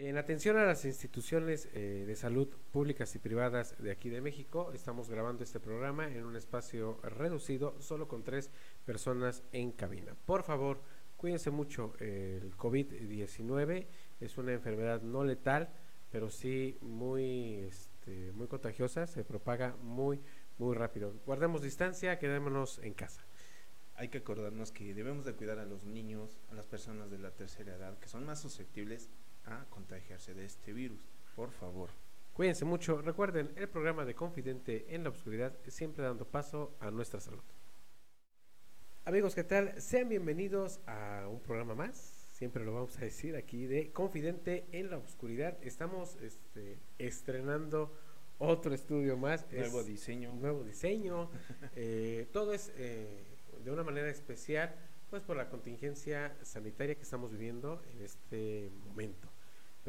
[0.00, 4.70] En atención a las instituciones eh, de salud públicas y privadas de aquí de México,
[4.72, 8.48] estamos grabando este programa en un espacio reducido, solo con tres
[8.84, 10.14] personas en cabina.
[10.24, 10.80] Por favor,
[11.16, 11.94] cuídense mucho.
[11.98, 13.88] El COVID-19
[14.20, 15.68] es una enfermedad no letal,
[16.12, 20.20] pero sí muy, este, muy contagiosa, se propaga muy,
[20.58, 21.12] muy rápido.
[21.26, 23.26] Guardemos distancia, quedémonos en casa.
[23.96, 27.32] Hay que acordarnos que debemos de cuidar a los niños, a las personas de la
[27.32, 29.10] tercera edad, que son más susceptibles
[29.52, 31.00] a contagiarse de este virus.
[31.34, 31.90] Por favor.
[32.32, 33.02] Cuídense mucho.
[33.02, 37.42] Recuerden, el programa de Confidente en la Oscuridad siempre dando paso a nuestra salud.
[39.04, 39.80] Amigos, ¿qué tal?
[39.80, 41.96] Sean bienvenidos a un programa más.
[42.34, 45.58] Siempre lo vamos a decir aquí de Confidente en la Oscuridad.
[45.62, 47.92] Estamos este, estrenando
[48.38, 49.44] otro estudio más.
[49.50, 50.32] Nuevo diseño.
[50.34, 51.30] Nuevo diseño.
[51.74, 53.24] Eh, todo es eh,
[53.64, 54.74] de una manera especial,
[55.10, 59.27] pues por la contingencia sanitaria que estamos viviendo en este momento.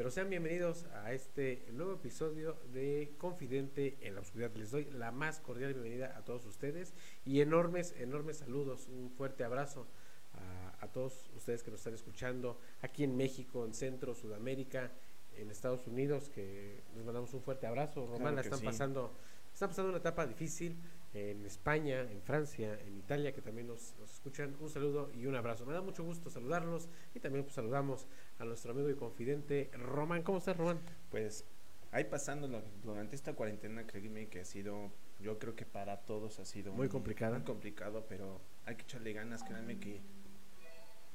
[0.00, 4.50] Pero sean bienvenidos a este nuevo episodio de Confidente en la Oscuridad.
[4.54, 6.94] Les doy la más cordial bienvenida a todos ustedes
[7.26, 8.88] y enormes, enormes saludos.
[8.88, 9.86] Un fuerte abrazo
[10.32, 14.90] a, a todos ustedes que nos están escuchando aquí en México, en Centro, Sudamérica,
[15.36, 18.06] en Estados Unidos, que les mandamos un fuerte abrazo.
[18.06, 18.64] Román, Claro están sí.
[18.64, 19.12] pasando,
[19.52, 20.78] están pasando una etapa difícil
[21.12, 24.56] en España, en Francia, en Italia, que también nos, nos escuchan.
[24.60, 25.66] Un saludo y un abrazo.
[25.66, 28.06] Me da mucho gusto saludarlos y también pues, saludamos
[28.38, 30.22] a nuestro amigo y confidente Román.
[30.22, 30.80] ¿Cómo estás, Román?
[31.10, 31.44] Pues
[31.92, 36.44] ahí pasándolo durante esta cuarentena, créeme que ha sido, yo creo que para todos ha
[36.44, 37.38] sido Muy complicada.
[37.38, 40.00] Muy complicado, pero hay que echarle ganas, créanme que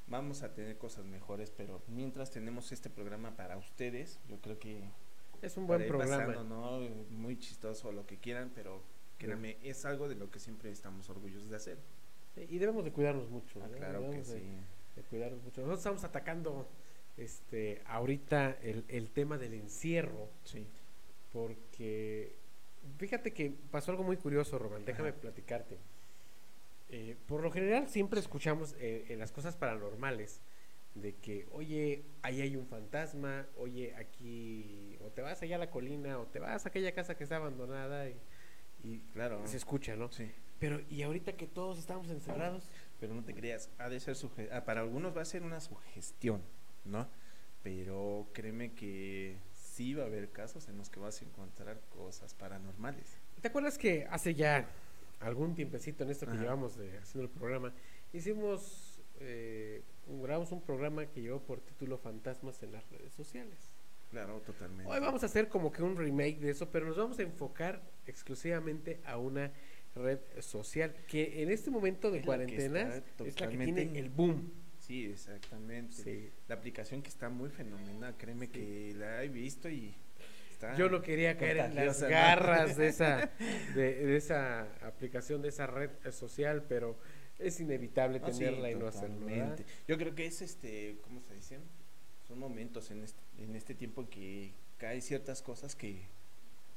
[0.07, 4.83] vamos a tener cosas mejores, pero mientras tenemos este programa para ustedes, yo creo que
[5.41, 6.25] Es un buen programa.
[6.25, 6.79] pasando, ¿no?
[7.09, 8.83] Muy chistoso, lo que quieran, pero
[9.17, 11.77] créanme, es algo de lo que siempre estamos orgullosos de hacer.
[12.35, 13.61] Sí, Y debemos de cuidarnos mucho.
[13.63, 13.77] Ah, ¿no?
[13.77, 14.41] claro que de- sí.
[14.95, 15.61] de cuidarnos mucho.
[15.61, 16.67] Nosotros estamos atacando
[17.17, 20.67] este ahorita el, el tema del encierro, Sí.
[21.31, 22.33] porque
[22.97, 25.17] fíjate que pasó algo muy curioso, Román, déjame Ajá.
[25.19, 25.77] platicarte.
[26.89, 30.39] Eh, por lo general siempre escuchamos eh, en las cosas paranormales
[30.93, 35.69] de que, oye, ahí hay un fantasma, oye, aquí, o te vas allá a la
[35.69, 38.15] colina, o te vas a aquella casa que está abandonada, y,
[38.85, 39.41] y Claro.
[39.47, 40.11] se escucha, ¿no?
[40.11, 40.31] Sí.
[40.59, 42.63] Pero, y ahorita que todos estamos encerrados,
[42.99, 45.59] Pero no te creas, ha de ser suge- ah, para algunos va a ser una
[45.59, 46.41] sugestión,
[46.85, 47.09] ¿no?
[47.63, 52.33] Pero créeme que sí va a haber casos en los que vas a encontrar cosas
[52.33, 53.17] paranormales.
[53.41, 54.69] ¿Te acuerdas que hace ya
[55.19, 56.41] algún tiempecito en esto que Ajá.
[56.41, 57.73] llevamos de haciendo el programa,
[58.13, 63.57] hicimos, eh, un- grabamos un programa que llevó por título Fantasmas en las redes sociales?
[64.11, 64.89] Claro, totalmente.
[64.89, 67.81] Hoy vamos a hacer como que un remake de eso, pero nos vamos a enfocar
[68.07, 69.51] exclusivamente a una
[69.95, 72.95] red social que en este momento de Es cuarentena
[73.25, 74.51] es la que tiene el boom.
[74.79, 75.93] Sí, exactamente.
[75.93, 76.29] Sí.
[76.47, 79.95] La aplicación que está muy fenomenal, créeme que la he visto y
[80.51, 83.31] está Yo no quería caer en las garras de esa,
[83.75, 86.97] de, de esa aplicación, de esa red social, pero
[87.39, 89.27] es inevitable No, sí, tenerla y no hacerlo.
[89.87, 91.59] Yo creo que es este, ¿cómo se dice?
[92.27, 96.07] Son momentos en este, en este tiempo en que caen ciertas cosas que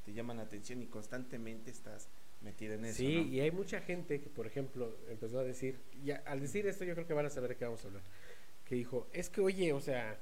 [0.08, 2.08] te llaman la atención y constantemente estás
[2.40, 2.96] metida en eso.
[2.96, 3.22] Sí, ¿no?
[3.26, 6.94] y hay mucha gente que, por ejemplo, empezó a decir, ya al decir esto yo
[6.94, 8.02] creo que van a saber de qué vamos a hablar,
[8.64, 10.18] que dijo, es que oye, o sea,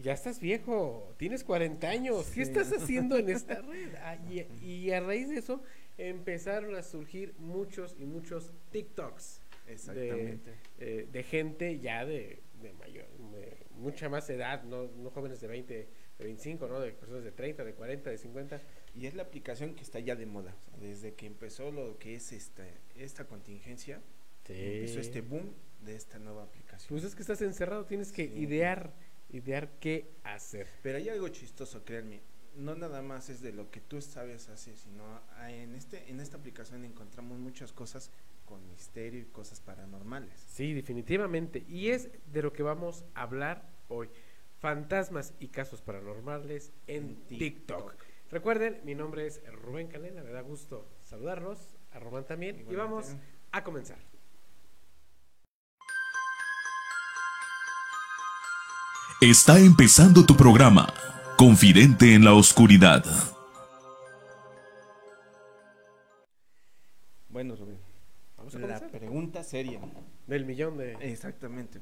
[0.00, 3.96] ya estás viejo, tienes 40 años, ¿qué estás haciendo en esta red?
[3.96, 5.60] Ah, y, y a raíz de eso
[5.98, 10.52] empezaron a surgir muchos y muchos TikToks Exactamente.
[10.78, 15.48] eh, de gente ya de, de mayor, de mucha más edad, no, no jóvenes de
[15.48, 16.78] 20, de 25, ¿no?
[16.80, 18.60] De personas de 30, de 40, de 50.
[18.94, 20.54] Y es la aplicación que está ya de moda.
[20.58, 22.64] o sea, desde que empezó lo que es esta,
[22.96, 24.00] esta contingencia,
[24.48, 25.52] empezó este boom
[25.84, 26.88] de esta nueva aplicación.
[26.88, 28.34] Pues es que estás encerrado, tienes que Sí.
[28.34, 28.92] idear,
[29.30, 30.66] idear qué hacer.
[30.82, 32.20] Pero hay algo chistoso, créanme.
[32.56, 36.36] No nada más es de lo que tú sabes hacer, sino en, este, en esta
[36.36, 38.10] aplicación encontramos muchas cosas
[38.44, 40.34] con misterio y cosas paranormales.
[40.48, 41.64] Sí, definitivamente.
[41.68, 44.08] Y es de lo que vamos a hablar hoy.
[44.58, 47.92] Fantasmas y casos paranormales en, En TikTok.
[47.92, 48.09] TikTok.
[48.30, 53.16] Recuerden, mi nombre es Rubén Canela, me da gusto saludarlos, a Román también, y vamos
[53.50, 53.98] a comenzar.
[59.20, 60.86] Está empezando tu programa,
[61.36, 63.04] Confidente en la Oscuridad.
[67.28, 67.78] Bueno, Rubén,
[68.36, 68.90] Vamos a la comenzar.
[68.90, 69.80] pregunta seria.
[70.28, 70.92] Del millón de...
[71.00, 71.80] Exactamente.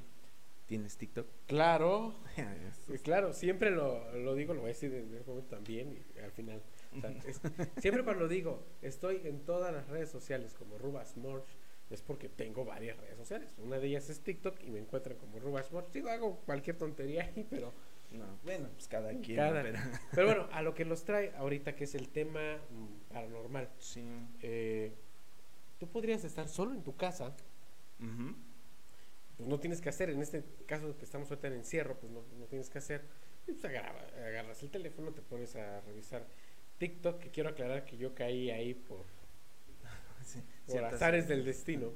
[0.69, 1.27] ¿Tienes TikTok?
[1.47, 5.93] Claro, eh, claro, siempre lo, lo digo, lo voy a decir en este momento también
[6.15, 6.63] y al final.
[6.97, 7.41] O sea, es-
[7.81, 11.49] siempre cuando lo digo, estoy en todas las redes sociales como Rubas Morch,
[11.91, 13.55] es porque tengo varias redes sociales.
[13.59, 15.91] Una de ellas es TikTok y me encuentran como Rubas Morch.
[15.91, 17.73] Digo, hago cualquier tontería ahí, pero
[18.13, 19.37] No, bueno, pues cada quien.
[19.39, 19.79] Cada- Pero,
[20.15, 23.71] Pero bueno, a lo que nos trae ahorita, que es el tema mm, paranormal.
[23.79, 24.05] sí.
[24.43, 24.93] eh,
[25.79, 27.35] tú podrías estar solo en tu casa,
[28.01, 28.35] Ujú.
[29.39, 32.25] Pues no tienes que hacer, en este caso que estamos ahorita en encierro, pues no,
[32.39, 33.03] no tienes que hacer,
[33.49, 36.27] y pues agarra- agarras el teléfono, te pones a revisar
[36.79, 39.07] TikTok, que quiero aclarar que yo caí ahí por,
[40.25, 41.93] Sí, por azares del destino.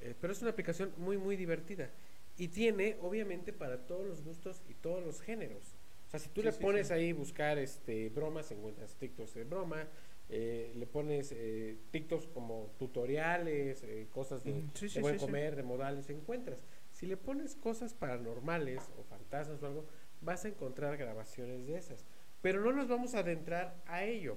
[0.00, 1.90] Eh, pero es una aplicación muy, muy divertida.
[2.36, 5.76] Y tiene, obviamente, para todos los gustos y todos los géneros.
[6.08, 9.88] O sea, si tú Sí, le pones ahí buscar este bromas, encuentras TikToks de broma,
[10.32, 15.14] eh, le pones eh, TikToks como tutoriales, eh, cosas de, Mm, sí, de sí, buen
[15.14, 15.26] sí, sí.
[15.26, 16.62] comer, de modales, encuentras.
[16.92, 19.86] Si le pones cosas paranormales o fantasmas o algo,
[20.20, 22.04] vas a encontrar grabaciones de esas.
[22.42, 24.36] Pero no nos vamos a adentrar a ello.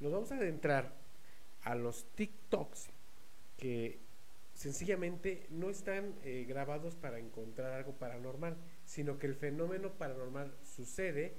[0.00, 0.94] Nos vamos a adentrar
[1.62, 2.88] a los TikToks
[3.58, 3.98] que
[4.54, 6.14] sencillamente no están
[6.46, 11.34] grabados para encontrar algo paranormal, sino que el fenómeno paranormal sucede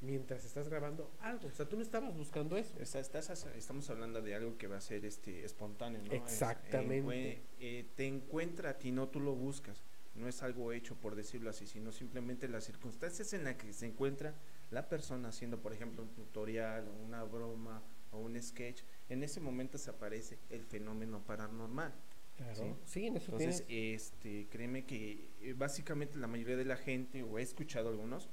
[0.00, 1.48] mientras estás grabando algo.
[1.48, 2.78] O sea, tú no estabas buscando eso.
[2.80, 6.12] Está- estás- estamos hablando de algo que va a ser este espontáneo, ¿no?
[6.12, 7.42] Es- Exactamente.
[7.58, 9.82] eh, te encuentra a ti, no tú lo buscas.
[10.14, 13.86] No es algo hecho por decirlo así, sino simplemente las circunstancias en las que se
[13.86, 14.34] encuentra
[14.70, 17.82] la persona haciendo, por ejemplo, un tutorial, o una broma
[18.12, 18.82] o un sketch.
[19.08, 21.94] En ese momento se aparece el fenómeno paranormal.
[22.36, 22.54] Claro.
[22.54, 22.74] Sí.
[22.86, 27.22] Sí, en eso Entonces, tienes- este, créeme que eh, básicamente la mayoría de la gente,
[27.22, 28.30] o he escuchado algunos,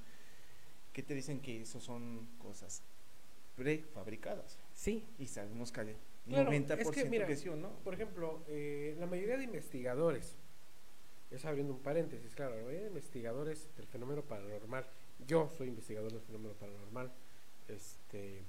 [0.98, 2.82] que te dicen que eso son cosas
[3.56, 4.58] prefabricadas.
[4.74, 5.06] sí.
[5.20, 5.96] Y caen.
[6.28, 7.70] Claro, 90% es que, que, mira, sí o no.
[7.84, 10.36] Por ejemplo, eh, la mayoría de investigadores,
[11.30, 14.88] es abriendo un paréntesis, claro, la mayoría de investigadores del fenómeno paranormal,
[15.28, 17.12] yo soy investigador del fenómeno paranormal,
[17.68, 18.42] este,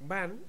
[0.00, 0.40] van,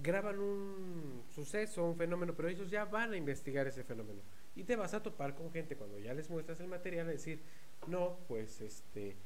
[0.00, 4.20] graban un suceso, un fenómeno, pero ellos ya van a investigar ese fenómeno.
[4.54, 7.40] Y te vas a topar con gente cuando ya les muestras el material a decir,
[7.88, 9.16] no, pues este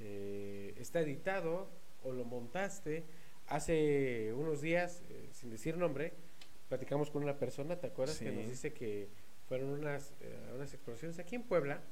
[0.00, 1.68] eh, está editado
[2.02, 3.04] o lo montaste.
[3.46, 6.12] Hace unos días, eh, sin decir nombre,
[6.68, 8.18] platicamos con una persona, ¿te acuerdas?
[8.18, 9.08] Que nos dice que
[9.48, 11.82] fueron unas, eh, unas explosiones aquí en Puebla.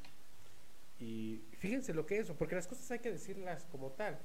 [0.98, 4.18] Y fíjense lo que es eso, porque las cosas hay que decirlas como tal.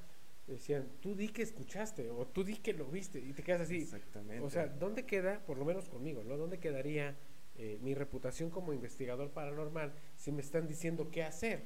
[0.46, 3.82] Decían, tú di que escuchaste o tú di que lo viste y te quedas así.
[3.82, 4.42] Exactamente.
[4.44, 6.38] O sea, ¿dónde queda, por lo menos conmigo, ¿no?
[6.38, 7.16] ¿Dónde quedaría
[7.58, 11.64] eh, mi reputación como investigador paranormal si me están diciendo qué hacer?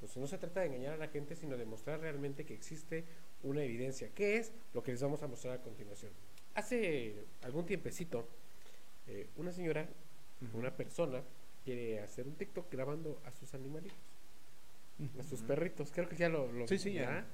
[0.00, 3.04] Pues no se trata de engañar a la gente, sino de mostrar realmente que existe
[3.42, 4.08] una evidencia.
[4.14, 6.10] ¿Qué es lo que les vamos a mostrar a continuación?
[6.54, 8.26] Hace algún tiempecito,
[9.06, 9.88] eh, una señora,
[10.54, 11.22] una persona,
[11.64, 13.98] quiere hacer un TikTok grabando a sus animalitos,
[15.18, 15.90] a sus perritos.
[15.92, 17.26] Creo que ya lo, lo Sí, sí, ya.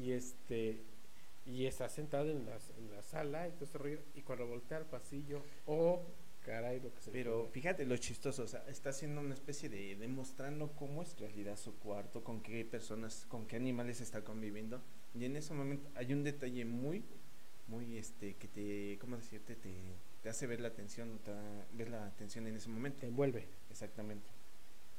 [0.00, 0.78] Y este
[1.44, 3.98] y está sentada en, las- en la sala y todo este rollo.
[4.14, 6.02] Y cuando voltea al pasillo, oh,
[6.42, 9.96] caray, lo que se Pero fíjate lo chistoso, o sea, está haciendo una especie de
[9.96, 14.80] demostrando cómo es realidad su cuarto, con qué personas, con qué animales está conviviendo.
[15.14, 17.04] Y en ese momento hay un detalle muy,
[17.68, 19.56] muy, este, que te, ¿cómo decirte?
[19.56, 19.70] Te,
[20.22, 21.32] te hace ver la atención, te
[21.76, 23.00] ver la atención en ese momento.
[23.00, 23.48] te envuelve.
[23.70, 24.28] Exactamente.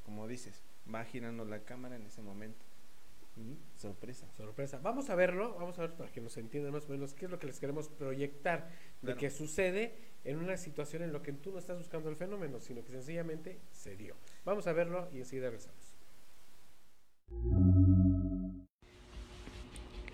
[0.04, 0.62] Como dices,
[0.92, 2.64] va girando la cámara en ese momento.
[3.36, 4.26] Y sorpresa.
[4.36, 4.78] Sorpresa.
[4.78, 7.30] Vamos a verlo, vamos a ver para que nos entiendan más o menos qué es
[7.30, 8.68] lo que les queremos proyectar
[9.02, 9.18] de Claro.
[9.18, 12.82] que sucede en una situación en la que tú no estás buscando el fenómeno, sino
[12.84, 14.16] que sencillamente se dio.
[14.44, 15.94] Vamos a verlo y enseguida regresamos.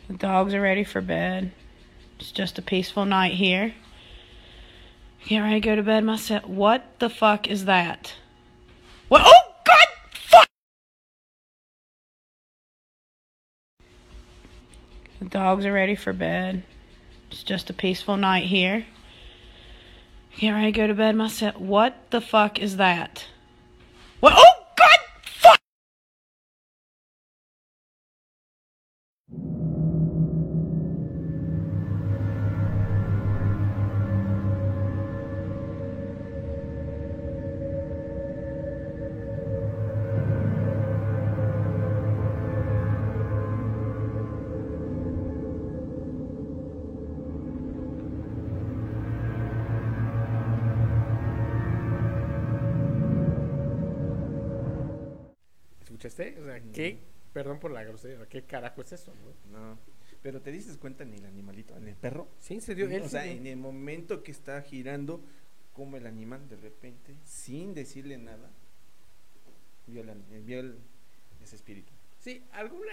[0.09, 1.53] The dogs are ready for bed.
[2.19, 3.75] It's just a peaceful night here.
[5.27, 6.45] Get ready to go to bed myself.
[6.47, 8.15] What the fuck is that?
[9.09, 9.23] What?
[9.25, 9.87] Oh, God!
[10.13, 10.49] Fuck!
[15.21, 16.65] The dogs are ready for bed.
[17.31, 18.87] It's just a peaceful night here.
[20.43, 21.57] Ready to go to bed myself.
[21.57, 23.27] What the fuck is that?
[24.21, 24.33] What?
[24.35, 24.60] Oh,
[56.73, 56.99] ¿qué?
[57.33, 59.13] Perdón por la grosería, ¿qué carajo es eso?
[59.51, 59.59] no?
[59.59, 59.79] No.
[60.23, 62.29] Pero te dices cuenta en el animalito, en el perro.
[62.41, 62.87] Sí, se dio.
[62.91, 63.33] él o se sea, dio.
[63.33, 65.23] en el momento que está girando,
[65.73, 68.51] como el animal de repente, sin decirle nada,
[69.87, 70.79] vio, la- eh, vio el-
[71.43, 71.93] ese espíritu.
[72.19, 72.93] Sí, alguna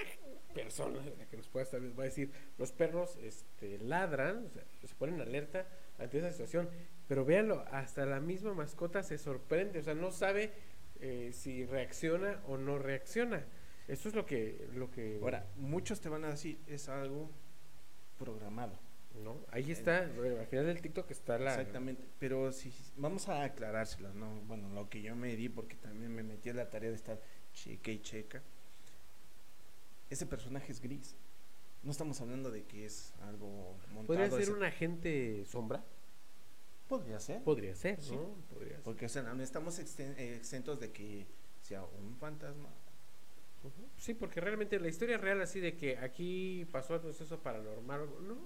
[0.54, 4.96] persona que nos pueda estar va a decir, los perros este, ladran, o sea, se
[4.96, 5.68] ponen alerta
[6.00, 6.70] ante esa situación,
[7.10, 10.52] pero véanlo, hasta la misma mascota se sorprende, o sea, no sabe
[11.02, 13.46] eh, si reacciona o no reacciona.
[13.88, 17.30] Eso es lo que, lo que Ahora, muchos te van a decir, es algo
[18.18, 18.78] programado.
[19.24, 19.40] ¿no?
[19.52, 21.52] Ahí está, bueno, al final del TikTok está la...
[21.56, 24.42] Exactamente, pero si vamos a aclarárselo, ¿no?
[24.42, 27.20] Bueno, lo que yo me di, porque también me metí a la tarea de estar
[27.52, 28.44] checa y checa.
[30.12, 31.16] Ese personaje es gris.
[31.82, 34.06] No estamos hablando de que es algo montado.
[34.08, 35.84] ¿Podría ser ese- un agente sombra?
[36.88, 37.44] Podría ser.
[37.44, 38.16] Podría ser, Sí.
[38.16, 38.36] ¿no?
[38.54, 38.84] Podría ser.
[38.84, 41.26] Porque, o sea, no estamos eh, exentos de que
[41.64, 42.70] sea un fantasma.
[43.98, 48.38] Sí, porque realmente la historia real así de que aquí pasó algo eso paranormal, no.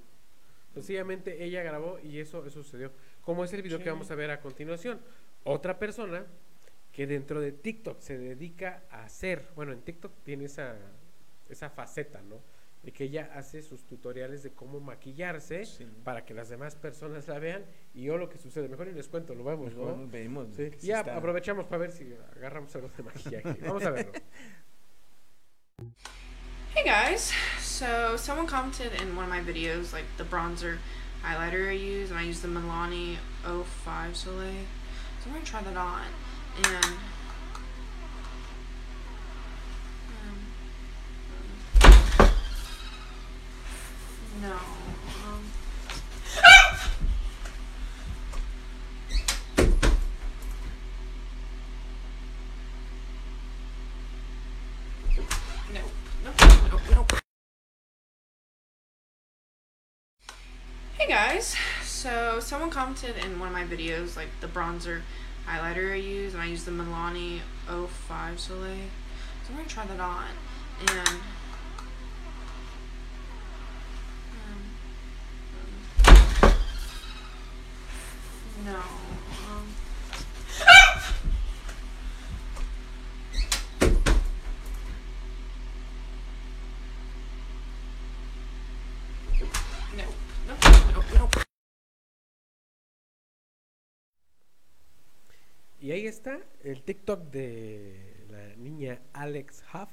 [0.73, 2.91] Sencillamente ella grabó y eso, eso sucedió.
[3.21, 3.83] Como es el video Sí.
[3.83, 5.01] que vamos a ver a continuación.
[5.43, 6.25] Otra persona
[6.93, 10.75] que dentro de TikTok se dedica a hacer, bueno, en TikTok tiene esa,
[11.49, 12.39] esa faceta, ¿no?
[12.83, 15.85] De que ella hace sus tutoriales de cómo maquillarse Sí.
[16.03, 17.63] para que las demás personas la vean
[17.93, 18.67] y yo lo que sucede.
[18.69, 20.07] Mejor y les cuento, lo vemos, Mejor ¿no?
[20.07, 20.47] vemos.
[20.55, 23.57] Sí ya está- aprovechamos para ver si agarramos algo de maquillaje.
[23.61, 24.13] Vamos a verlo.
[26.75, 30.77] Hey guys, so someone commented in one of my videos, like the bronzer
[31.23, 34.53] highlighter I use, and I use the Milani 05 Soleil.
[35.23, 36.01] So I'm gonna try that on,
[36.57, 36.85] and.
[36.85, 36.99] Um,
[44.41, 44.55] no,
[61.01, 65.01] Hey guys, so someone commented in one of my videos, like the bronzer
[65.47, 68.75] highlighter I use, and I use the Milani 05 Soleil.
[69.43, 70.25] So I'm gonna try that on,
[70.79, 71.07] and.
[76.05, 76.53] Um,
[78.63, 78.79] no,
[95.91, 99.89] Y ahí está el TikTok de la niña Alex Huff.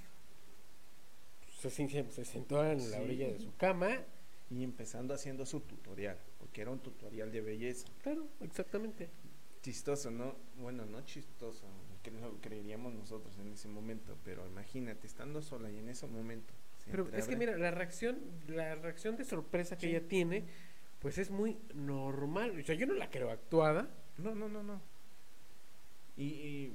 [1.59, 3.03] Se, sentó en la Sí.
[3.03, 4.05] orilla de su cama.
[4.49, 7.89] Y empezando haciendo su tutorial, porque era un tutorial de belleza.
[8.01, 9.11] Claro, exactamente.
[9.61, 10.37] Chistoso, ¿no?
[10.61, 11.67] Bueno, no chistoso,
[12.05, 16.55] que lo creeríamos nosotros en ese momento, pero imagínate, estando sola y en ese momento.
[16.89, 19.97] Pero es que mira, la reacción, la reacción de sorpresa que Sí.
[19.97, 20.45] ella tiene,
[21.01, 22.57] pues es muy normal.
[22.61, 23.91] O sea, yo no la creo actuada.
[24.17, 24.81] No, no, no, no.
[26.19, 26.73] Y, y,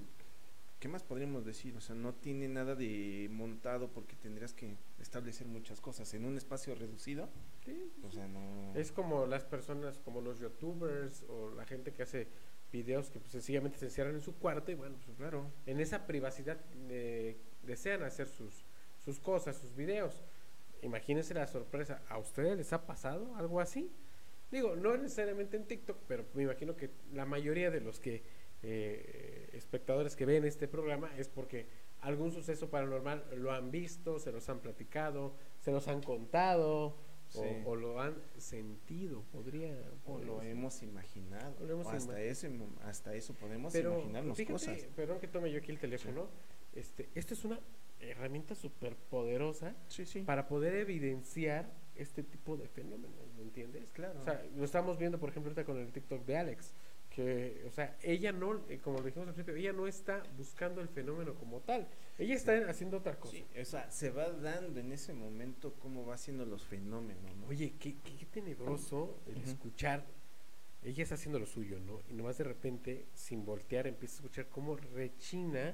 [0.79, 1.75] ¿qué más podríamos decir?
[1.77, 6.37] O sea, no tiene nada de montado porque tendrías que establecer muchas cosas en un
[6.37, 7.29] espacio reducido.
[8.07, 8.73] O sea, no.
[8.73, 12.27] Es como las personas, como los youtubers o la gente que hace
[12.71, 15.45] videos que pues, sencillamente se encierran en su cuarto y bueno, pues claro.
[15.67, 16.57] en esa privacidad
[16.89, 18.65] eh, desean hacer sus,
[19.03, 20.23] sus cosas, sus videos.
[20.81, 22.01] Imagínense la sorpresa.
[22.09, 23.91] ¿A ustedes les ha pasado algo así?
[24.51, 28.23] Digo, no necesariamente en TikTok, pero me imagino que la mayoría de los que
[28.63, 31.67] eh, espectadores que ven este programa es porque
[32.01, 36.95] algún suceso paranormal lo han visto, se los han platicado, se los han contado
[37.29, 37.39] Sí.
[37.65, 39.23] o, o lo han sentido.
[39.31, 39.73] Podría.
[40.05, 41.55] O lo hemos imaginado.
[41.61, 44.85] O lo hemos o hasta, mo- hasta eso podemos pero imaginarnos fíjate, cosas.
[44.95, 46.27] perdón que tome yo aquí el teléfono.
[46.73, 47.59] Este, esto es una
[47.99, 50.21] herramienta súper poderosa Sí, sí.
[50.21, 53.89] para poder evidenciar este tipo de fenómenos, ¿me entiendes?
[53.93, 54.19] Claro.
[54.19, 56.73] O sea, lo estamos viendo, por ejemplo, ahorita con el TikTok de Alex,
[57.13, 60.81] que, o sea, ella no, eh, como lo dijimos al principio, ella no está buscando
[60.81, 63.33] el fenómeno como tal, ella está haciendo otra cosa.
[63.33, 67.47] Sí, o sea, se va dando en ese momento cómo va haciendo los fenómenos, ¿no?
[67.47, 70.03] Oye, qué, qué, qué tenebroso el escuchar,
[70.83, 72.01] ella está haciendo lo suyo, ¿no?
[72.09, 75.73] Y nomás de repente, sin voltear, empieza a escuchar cómo rechina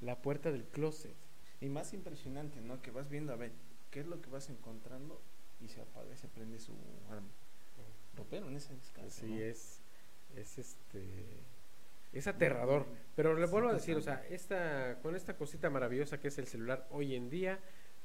[0.00, 1.16] la puerta del closet.
[1.60, 2.82] Y más impresionante, ¿no?
[2.82, 3.52] Que vas viendo a ver
[3.90, 5.20] qué es lo que vas encontrando
[5.60, 6.72] y se apaga se prende su
[7.10, 7.28] arma.
[8.16, 9.06] Ropero en ese caso.
[9.06, 9.40] Así ¿no?
[9.40, 9.79] es,
[10.36, 11.02] es este,
[12.12, 12.86] es aterrador.
[13.16, 16.46] Pero le vuelvo a decir, o sea, esta, con esta cosita maravillosa que es el
[16.46, 17.58] celular hoy en día,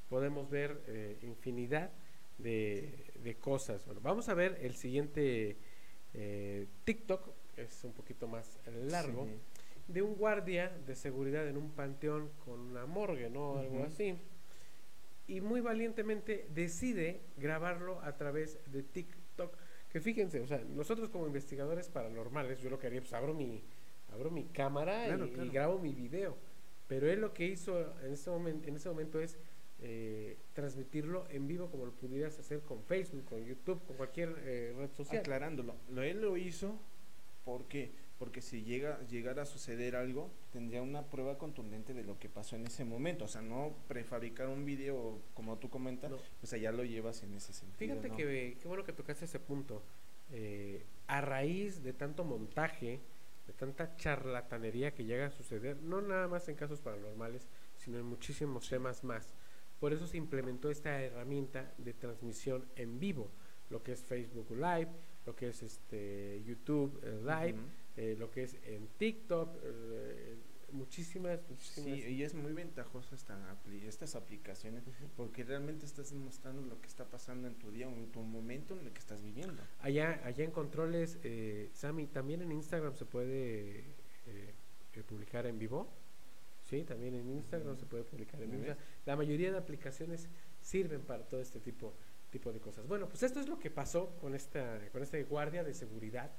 [0.08, 1.90] podemos ver eh, infinidad
[2.38, 3.84] de, de cosas.
[3.86, 5.56] Bueno, vamos a ver el siguiente
[6.14, 9.92] eh, TikTok, que es un poquito más largo, Sí.
[9.92, 13.58] de un guardia de seguridad en un panteón con una morgue, ¿no?
[13.58, 14.16] Algo así.
[15.28, 19.25] Y muy valientemente decide grabarlo a través de TikTok.
[19.88, 23.62] Que fíjense, o sea, nosotros como investigadores paranormales, yo lo que haría, pues abro mi,
[24.12, 26.36] abro mi cámara y- Claro, y, grabo mi video.
[26.86, 29.38] Pero él lo que hizo en ese momento, en ese momento es
[29.80, 34.72] eh, transmitirlo en vivo como lo pudieras hacer con Facebook, con YouTube, con cualquier eh,
[34.76, 35.20] red social.
[35.20, 36.78] Aclarándolo, lo, él lo hizo
[37.44, 42.28] porque porque si llega llegara a suceder algo, tendría una prueba contundente de lo que
[42.28, 46.18] pasó en ese momento, o sea, no prefabricar un video como tú comentas, No.
[46.40, 47.76] pues allá lo llevas en ese sentido.
[47.78, 48.16] Fíjate ¿no?
[48.16, 49.82] que qué bueno que tocaste ese punto.
[50.32, 53.00] Eh, a raíz de tanto montaje,
[53.46, 57.46] de tanta charlatanería que llega a suceder, no nada más en casos paranormales,
[57.76, 59.34] sino en muchísimos temas más.
[59.78, 63.30] Por eso se implementó esta herramienta de transmisión en vivo,
[63.70, 64.88] lo que es Facebook Live,
[65.26, 67.58] lo que es este YouTube eh, Live.
[67.96, 70.36] Eh, lo que es en TikTok, eh,
[70.72, 71.98] muchísimas, muchísimas.
[72.00, 74.84] Sí, y es muy ventajoso esta apli- estas aplicaciones
[75.16, 78.86] porque realmente estás demostrando lo que está pasando en tu día en tu momento en
[78.86, 79.62] el que estás viviendo.
[79.80, 83.78] Allá, allá en controles, eh, Sammy, también en Instagram se puede
[84.26, 84.54] eh,
[84.94, 85.88] eh, publicar en vivo.
[86.64, 88.74] Sí, también en Instagram se puede publicar en ¿Ya vivo.
[89.06, 90.28] La mayoría de aplicaciones
[90.60, 91.94] sirven para todo este tipo,
[92.32, 92.88] tipo de cosas.
[92.88, 96.32] Bueno, pues esto es lo que pasó con esta, con este guardia de seguridad.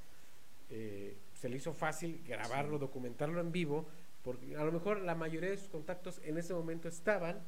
[0.69, 3.87] Eh, se le hizo fácil grabarlo, documentarlo en vivo,
[4.23, 7.41] porque a lo mejor la mayoría de sus contactos en ese momento estaban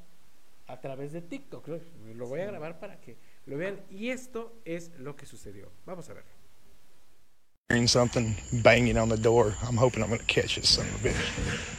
[0.67, 1.67] a través de TikTok.
[1.67, 1.79] ¿no?
[2.13, 3.81] Lo voy a grabar para que lo vean.
[3.89, 5.71] Y esto es lo que sucedió.
[5.85, 6.39] Vamos a verlo.
[7.69, 9.53] hearing something banging on the door.
[9.61, 11.75] I'm hoping I'm going to catch it, son of a bitch.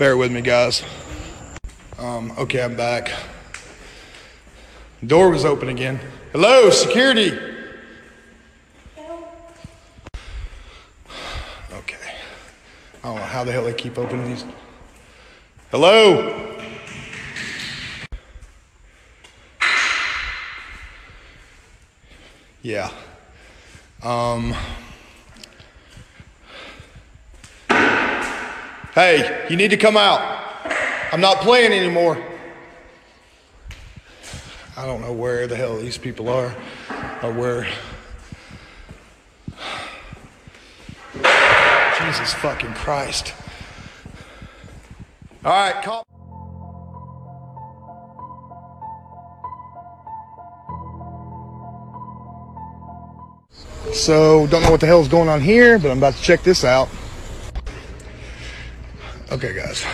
[0.00, 0.82] Bear with me, guys.
[1.98, 3.12] Um, okay, I'm back.
[5.04, 5.98] Door was open again.
[6.30, 7.32] Hello, security.
[11.72, 11.96] Okay.
[13.02, 14.44] I don't know how the hell they keep opening these.
[15.72, 16.56] Hello.
[22.62, 22.92] Yeah.
[24.04, 24.54] Um.
[28.94, 30.20] Hey, you need to come out.
[31.12, 32.31] I'm not playing anymore.
[34.76, 36.54] I don't know where the hell these people are
[37.22, 37.68] or where.
[41.98, 43.34] Jesus fucking Christ.
[45.44, 46.06] All right, call.
[53.92, 56.64] So, don't know what the hell's going on here, but I'm about to check this
[56.64, 56.88] out.
[59.30, 59.84] Okay, guys.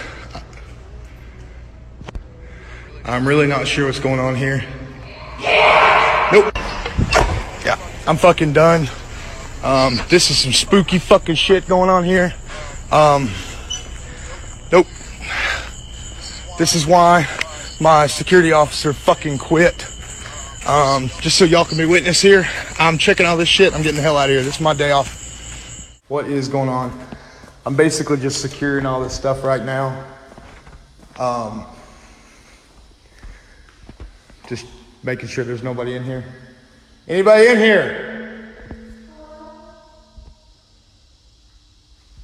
[3.09, 4.59] I'm really not sure what's going on here.
[6.31, 6.53] Nope.
[7.65, 8.87] Yeah, I'm fucking done.
[9.63, 12.35] Um, this is some spooky fucking shit going on here.
[12.93, 13.31] Um,
[14.71, 14.87] nope.
[16.59, 17.27] This is why
[17.81, 19.87] my security officer fucking quit.
[20.69, 22.47] Um, just so y'all can be witness here,
[22.79, 23.73] I'm checking all this shit.
[23.73, 24.43] I'm getting the hell out of here.
[24.43, 26.03] This is my day off.
[26.09, 26.93] What is going on?
[27.65, 30.05] I'm basically just securing all this stuff right now.
[34.49, 34.67] Just
[35.03, 36.25] making sure there's nobody in here.
[37.07, 38.55] Anybody in here?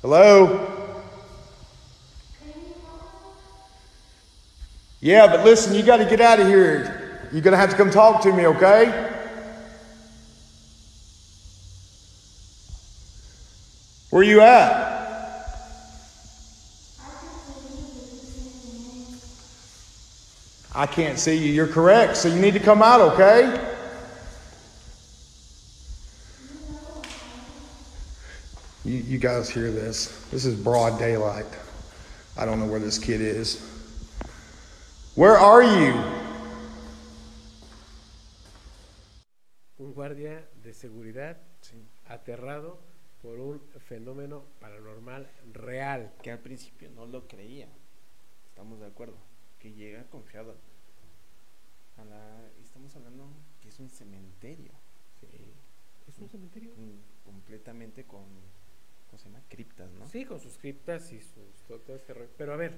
[0.00, 0.70] Hello?
[5.02, 7.28] Yeah, but listen, you got to get out of here.
[7.30, 9.10] You're going to have to come talk to me, okay?
[14.08, 14.93] Where you at?
[20.76, 21.52] I can't see you.
[21.52, 22.16] You're correct.
[22.16, 23.70] So you need to come out, okay?
[28.84, 30.26] You, you guys hear this?
[30.30, 31.46] This is broad daylight.
[32.36, 33.62] I don't know where this kid is.
[35.14, 35.94] Where are you?
[39.78, 41.76] Un guardia de seguridad Sí.
[42.08, 42.78] aterrado
[43.22, 46.10] por un fenómeno paranormal real.
[46.22, 47.68] Que al principio no lo creía.
[48.50, 49.16] Estamos de acuerdo.
[49.64, 50.56] Que llega confiado.
[51.96, 53.26] A la, estamos hablando
[53.62, 54.72] que es un cementerio.
[55.20, 55.26] Sí.
[56.06, 56.72] ¿Es un cementerio?
[57.24, 58.24] Completamente con.
[59.06, 59.40] ¿Cómo se llama?
[59.48, 60.06] Criptas, ¿no?
[60.06, 61.38] Sí, con sus criptas y sus
[61.88, 62.28] este rollo.
[62.36, 62.76] Pero a ver,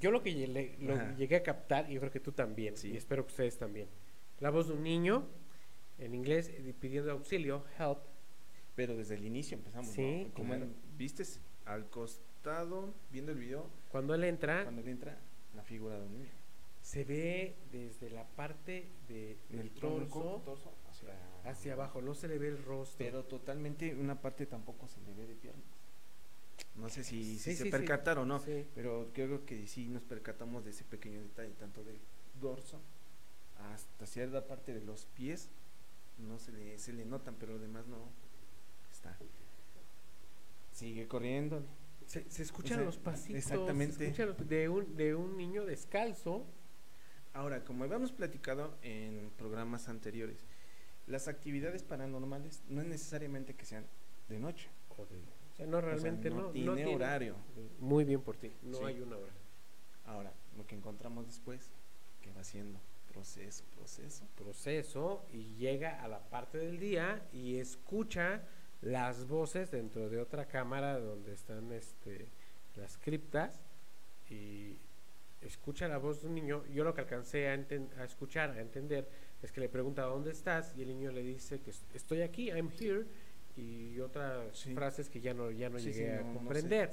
[0.00, 2.92] yo lo que llegué, lo llegué a captar, y yo creo que tú también, Sí.
[2.92, 3.88] y espero que ustedes también.
[4.38, 5.26] La voz de un niño
[5.98, 7.98] en inglés eh, pidiendo auxilio, help.
[8.76, 10.34] Pero desde el inicio empezamos, Sí, ¿no?
[10.34, 10.68] Como claro.
[10.96, 15.18] vistes al costado, viendo el video, Cuando él entra, cuando él entra,
[15.54, 16.30] la figura de un niño.
[16.82, 22.28] se ve desde la parte de, del el tronco, torso hacia, hacia abajo, no se
[22.28, 22.98] le ve el rostro.
[22.98, 25.64] Pero totalmente una parte tampoco se le ve de piernas.
[26.74, 27.70] No sé si, si Sí, se sí, sí.
[27.70, 28.66] percataron o no, Sí.
[28.74, 31.98] pero creo que sí nos percatamos de ese pequeño detalle, tanto del
[32.40, 32.80] dorso
[33.72, 35.48] hasta cierta parte de los pies,
[36.18, 37.98] no se le, se le notan, pero lo demás no
[38.90, 39.16] está.
[40.72, 41.62] Sigue corriendo.
[42.12, 43.96] Se, se escuchan O sea, los pasitos exactamente.
[43.96, 46.44] se escuchan los- de, un, de un niño descalzo
[47.34, 50.44] Ahora, como habíamos platicado en programas anteriores,
[51.06, 53.86] las actividades paranormales no es necesariamente que sean
[54.28, 54.68] de noche.
[54.98, 57.36] O de- o sea, no realmente no no, no tiene horario.
[57.80, 58.84] Muy bien por ti, no Sí.
[58.84, 59.32] hay una hora.
[60.04, 61.70] Ahora, lo que encontramos después,
[62.20, 62.78] que va siendo
[63.10, 64.26] proceso, proceso.
[64.36, 68.42] Proceso y llega a la parte del día y escucha
[68.82, 72.26] las voces dentro de otra cámara donde están este,
[72.76, 73.60] las criptas
[74.28, 74.76] y
[75.40, 76.64] escucha la voz de un niño.
[76.72, 77.54] Yo lo que alcancé a,
[78.04, 79.08] escuchar, a entender,
[79.42, 80.74] es que le pregunta ¿dónde estás?
[80.76, 83.04] Y el niño le dice que es- estoy aquí, I'm here.
[83.56, 84.74] Y otras Sí.
[84.74, 86.90] frases que ya no, ya no Sí, llegué a no- comprender.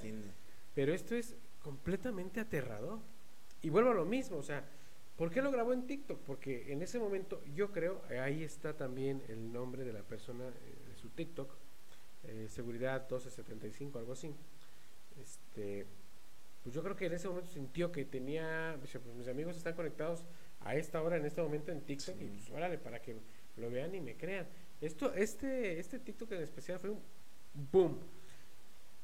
[0.75, 2.99] Pero esto es completamente aterrador.
[3.61, 4.63] Y vuelvo a lo mismo, o sea,
[5.17, 6.19] ¿por qué lo grabó en TikTok?
[6.21, 10.89] Porque en ese momento yo creo, ahí está también el nombre de la persona eh,
[10.89, 11.49] de su TikTok,
[12.23, 14.33] eh, seguridad 1275, algo así.
[15.21, 15.85] Este,
[16.63, 20.25] pues yo creo que en ese momento sintió que tenía, pues mis amigos están conectados
[20.61, 23.15] a esta hora, en este momento en TikTok, y pues órale, para que
[23.57, 24.47] lo vean y me crean.
[24.81, 27.01] Esto, este, este TikTok en especial fue un
[27.71, 27.99] boom.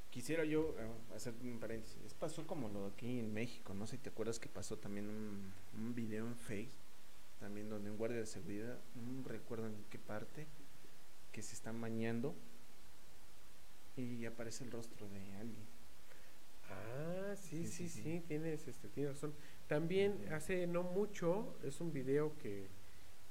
[0.09, 2.13] Quisiera yo eh, hacer un paréntesis.
[2.13, 5.09] Pasó como lo de aquí en México, no sé si te acuerdas que pasó también
[5.09, 6.71] un, un video en Face,
[7.39, 10.47] también donde un guardia de seguridad, no recuerdo en qué parte,
[11.31, 12.33] que se están bañando
[13.97, 15.65] y aparece el rostro de alguien.
[16.69, 18.23] Ah, sí, sí, Sí, sí, sí, sí.
[18.27, 19.33] tienes, este, tienes razón.
[19.67, 22.67] También hace no mucho, es un video que,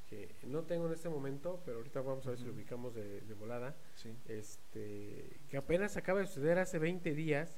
[0.08, 3.20] que no tengo en este momento, pero ahorita vamos a ver si lo ubicamos de,
[3.20, 4.14] de volada, Sí.
[4.28, 7.56] este, que apenas acaba de suceder hace 20 días,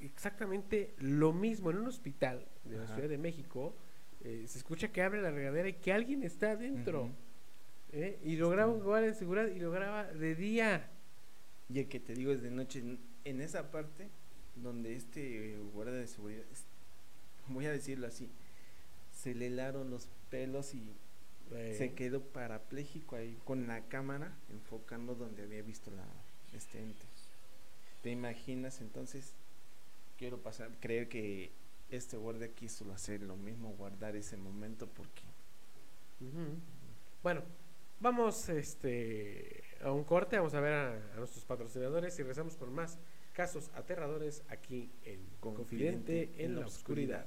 [0.00, 2.86] exactamente lo mismo en un hospital de la.
[2.86, 3.74] Ciudad de México,
[4.24, 7.10] eh, se escucha que abre la regadera y que alguien está adentro.
[7.90, 8.18] ¿eh?
[8.22, 10.90] y lo graba un guardia de seguridad y lo graba de día.
[11.68, 12.80] Y el que te digo es de noche,
[13.24, 14.08] en- esa parte
[14.56, 16.42] donde este guardia de seguridad,
[17.48, 18.30] voy a decirlo así,
[19.12, 20.82] se le helaron los pelos y
[21.52, 26.04] eh, se quedó parapléjico ahí con la cámara enfocando donde había visto la
[26.56, 27.04] este ente.
[28.02, 29.32] ¿Te imaginas entonces?
[30.18, 31.50] Quiero pasar, creer que
[31.90, 35.22] este guardia quiso hacer lo mismo, guardar ese momento porque.
[37.22, 37.42] Bueno,
[38.00, 42.72] vamos este, a un corte, vamos a ver a, a nuestros patrocinadores y regresamos con
[42.72, 42.98] más
[43.32, 47.26] casos aterradores aquí en Confidente, en la Oscuridad.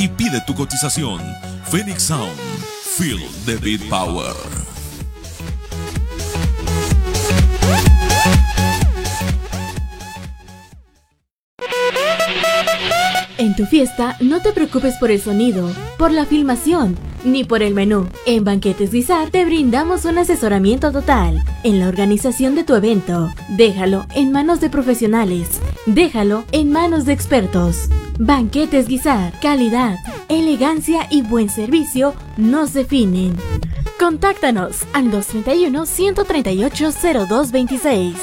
[0.00, 1.20] y pide tu cotización.
[1.70, 2.34] Phoenix Sound,
[2.96, 4.34] feel the beat power.
[13.36, 17.74] En tu fiesta no te preocupes por el sonido, por la filmación, ni por el
[17.74, 18.08] menú.
[18.26, 23.32] En Banquetes Guisar te brindamos un asesoramiento total en la organización de tu evento.
[23.50, 25.60] Déjalo en manos de profesionales.
[25.86, 27.88] Déjalo en manos de expertos.
[28.18, 29.96] Banquetes Guisar, calidad,
[30.28, 33.34] elegancia y buen servicio nos definen.
[33.98, 36.90] Contáctanos al 231 138
[37.28, 38.16] 0226.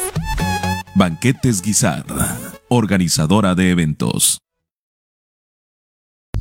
[0.96, 2.06] Banquetes Guisar,
[2.70, 4.40] organizadora de eventos.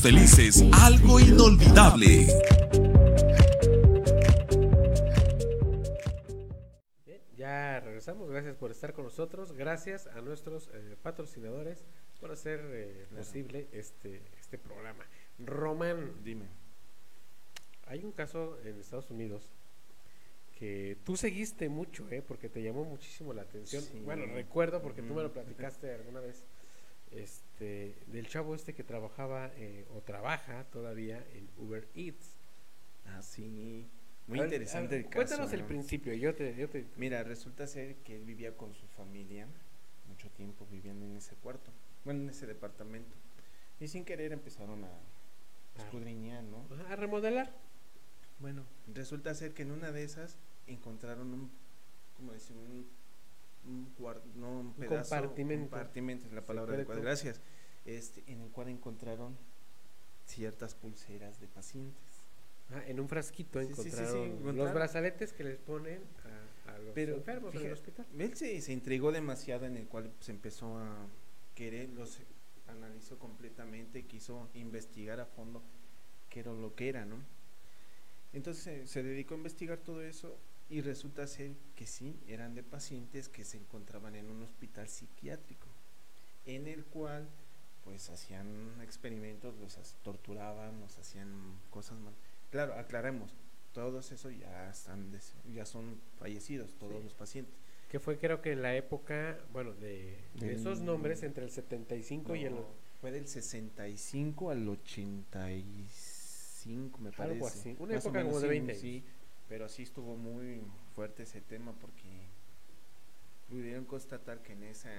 [0.00, 2.26] felices algo inolvidable.
[7.06, 11.84] Bien, ya regresamos, gracias por estar con nosotros, gracias a nuestros eh, patrocinadores
[12.20, 13.24] por hacer eh, Claro.
[13.24, 15.04] posible este, este programa.
[15.38, 16.46] Román, dime.
[17.86, 19.50] hay un caso en Estados Unidos
[20.58, 22.20] que tú seguiste mucho, ¿eh?
[22.26, 23.82] porque te llamó muchísimo la atención.
[23.84, 24.00] Sí.
[24.04, 26.44] Bueno, recuerdo porque tú me lo platicaste alguna vez,
[27.12, 32.36] este, del chavo este que trabajaba eh, o trabaja todavía en Uber Eats.
[33.06, 33.86] Ah, sí.
[34.26, 35.16] Muy ver, interesante ver, el caso.
[35.16, 35.66] Cuéntanos el ¿no?
[35.66, 39.46] principio, yo te, yo te Mira, resulta ser que él vivía con su familia,
[40.06, 41.70] mucho tiempo viviendo en ese cuarto,
[42.04, 43.14] bueno, en ese departamento.
[43.80, 44.90] Y sin querer empezaron a,
[45.78, 46.66] escudriñar, ¿no?
[46.90, 47.52] A remodelar.
[48.40, 51.50] Bueno, resulta ser que en una de esas encontraron un,
[52.16, 52.56] ¿cómo decir?
[52.56, 52.86] Un,
[53.68, 53.92] un
[54.36, 55.70] no, un pedazo, compartimento.
[55.70, 57.40] compartimento es la palabra adecuada, con- gracias,
[57.84, 59.36] este, en el cual encontraron
[60.26, 62.02] ciertas pulseras de pacientes.
[62.70, 66.02] Ajá, en un frasquito Sí, sí, sí, sí, encontraron los brazaletes que les ponen
[66.66, 68.06] a, a los Pero enfermos en el fíjate, hospital.
[68.18, 71.06] Él se, se intrigó demasiado en el cual se empezó a
[71.54, 72.20] querer, los
[72.66, 75.62] analizó completamente, quiso investigar a fondo
[76.28, 77.16] qué era lo que era, ¿no?
[78.34, 80.36] Entonces se- se dedicó a investigar todo eso
[80.70, 85.66] y resulta ser que sí, eran de pacientes que se encontraban en un hospital psiquiátrico,
[86.46, 87.28] en el cual
[87.84, 88.46] pues hacían
[88.82, 91.30] experimentos, los torturaban, los hacían
[91.70, 92.12] cosas mal.
[92.50, 93.34] Claro, aclaremos,
[93.72, 95.10] todos esos ya están
[95.54, 97.04] ya son fallecidos, todos Sí.
[97.04, 97.54] los pacientes.
[97.88, 102.44] Que fue creo que en la época, bueno, de, esos nombres entre el 75 y
[102.44, 102.56] el...
[102.56, 102.66] No,
[103.00, 107.34] fue del 65 al 85, me parece.
[107.34, 108.82] Algo así, una Más época como de sí, 20 años.
[108.82, 109.04] Sí,
[109.48, 110.62] pero sí estuvo muy
[110.94, 112.28] fuerte ese tema porque
[113.48, 114.90] pudieron constatar que en esa,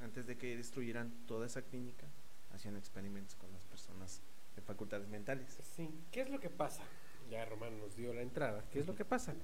[0.00, 2.06] antes de que destruyeran toda esa clínica,
[2.52, 4.20] hacían experimentos con las personas
[4.56, 5.58] de facultades mentales.
[5.76, 6.82] Sí, ¿qué es lo que pasa?
[7.30, 8.64] Ya Román nos dio la entrada.
[8.70, 9.34] ¿Qué es lo que pasa?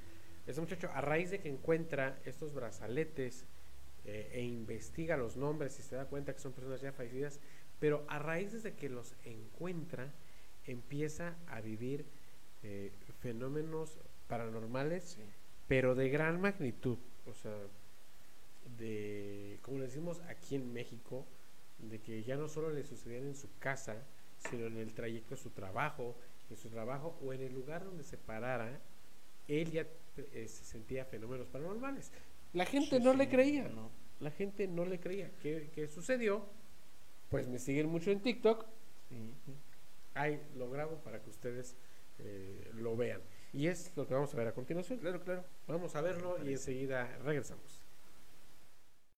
[0.46, 3.44] Este muchacho, a raíz de que encuentra estos brazaletes
[4.04, 7.40] eh, e investiga los nombres y se da cuenta que son personas ya fallecidas,
[7.78, 10.12] pero a raíz de que los encuentra,
[10.64, 12.06] empieza a vivir
[12.62, 15.22] eh, fenómenos paranormales, Sí.
[15.66, 16.98] pero de gran magnitud.
[17.26, 17.56] O sea,
[18.78, 21.26] de, como le decimos aquí en México,
[21.78, 23.96] de que ya no solo le sucedían en su casa,
[24.50, 26.16] sino en el trayecto de su trabajo,
[26.50, 28.80] en su trabajo o en el lugar donde se parara,
[29.48, 29.82] él ya
[30.16, 32.12] eh, se sentía fenómenos paranormales.
[32.52, 33.90] La gente Sí, no sí, le creía, no.
[34.20, 35.30] la gente no le creía.
[35.42, 36.44] ¿Qué, qué sucedió?
[37.30, 38.66] Pues me siguen mucho en TikTok,
[39.08, 39.32] Sí.
[40.14, 41.76] ahí lo grabo para que ustedes
[42.18, 43.20] eh, lo vean.
[43.52, 44.98] Y es lo que vamos a ver a continuación.
[44.98, 45.44] Claro, claro.
[45.66, 47.82] Vamos a verlo y enseguida regresamos.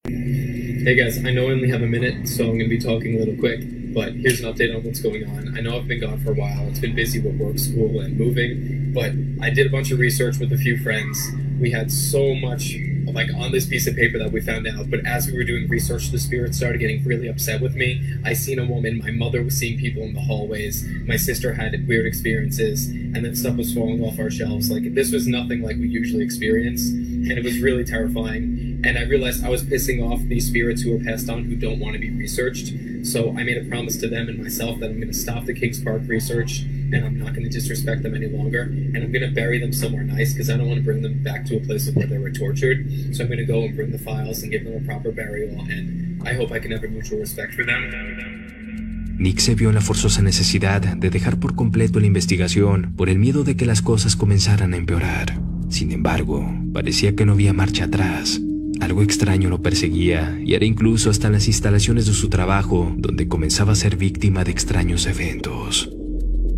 [0.07, 3.17] Hey guys, I know I only have a minute, so I'm going to be talking
[3.17, 3.61] a little quick,
[3.93, 5.55] but here's an update on what's going on.
[5.55, 6.67] I know I've been gone for a while.
[6.69, 9.13] It's been busy with work, school, and moving, but
[9.45, 11.21] I did a bunch of research with a few friends.
[11.61, 12.75] We had so much,
[13.13, 15.69] like, on this piece of paper that we found out, but as we were doing
[15.69, 18.03] research, the spirits started getting really upset with me.
[18.25, 21.87] I seen a woman, my mother was seeing people in the hallways, my sister had
[21.87, 24.71] weird experiences, and then stuff was falling off our shelves.
[24.71, 26.91] Like, this was nothing like we usually experience,
[27.29, 30.97] and it was really terrifying and I realized I was pissing off these spirits who
[30.97, 32.73] were passed on who don't want to be researched.
[33.05, 35.55] So I made a promise to them and myself that I'm going to stop the
[35.55, 38.63] Kings Park research and I'm not going to disrespect them any longer.
[38.63, 41.23] And I'm going to bury them somewhere nice because I don't want to bring them
[41.23, 43.15] back to a place of where they were tortured.
[43.15, 45.61] So I'm going to go and bring the files and give them a proper burial.
[45.61, 49.17] And I hope I can have a mutual respect for them.
[49.19, 53.19] Nick se vio en la forzosa necesidad de dejar por completo la investigación por el
[53.19, 55.50] miedo de que las cosas comenzaran a empeorar.
[55.71, 58.41] Sin embargo, parecía que no había marcha atrás.
[58.81, 63.73] Algo extraño lo perseguía y era incluso hasta las instalaciones de su trabajo donde comenzaba
[63.73, 65.91] a ser víctima de extraños eventos.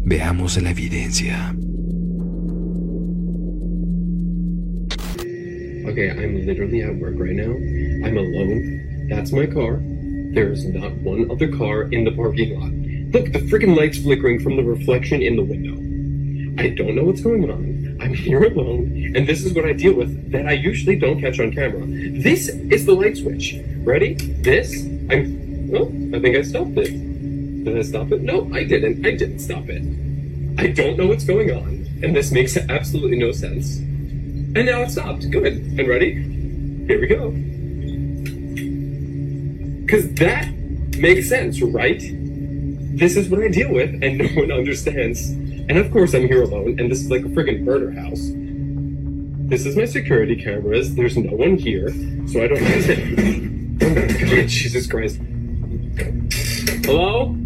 [0.05, 1.55] Veamos la evidencia.
[5.85, 7.53] Okay, I'm literally at work right now.
[8.07, 9.09] I'm alone.
[9.11, 9.81] That's my car.
[10.33, 12.73] There's not one other car in the parking lot.
[13.13, 15.77] Look, the freaking light's flickering from the reflection in the window.
[16.63, 17.72] I don't know what's going on.
[18.03, 21.39] I'm here alone, and this is what I deal with that I usually don't catch
[21.39, 21.87] on camera.
[21.87, 23.55] This is the light switch.
[23.85, 24.15] Ready?
[24.15, 24.83] This?
[25.09, 25.71] I'm.
[25.73, 26.91] Oh, I think I stopped it.
[27.65, 28.23] Did I stop it?
[28.23, 29.07] No, I didn't.
[29.07, 29.83] I didn't stop it.
[30.59, 33.77] I don't know what's going on, and this makes absolutely no sense.
[33.77, 35.31] And now it stopped.
[35.31, 35.55] Good.
[35.79, 36.15] And ready?
[36.89, 37.31] Here we go.
[39.87, 40.53] Because that
[40.99, 42.03] makes sense, right?
[42.99, 45.31] This is what I deal with, and no one understands.
[45.69, 48.31] And of course, I'm here alone, and this is like a friggin' murder house.
[49.49, 50.95] This is my security cameras.
[50.95, 51.89] There's no one here,
[52.27, 53.83] so I don't understand.
[53.83, 55.21] Oh my god, Jesus Christ.
[56.85, 57.37] Hello?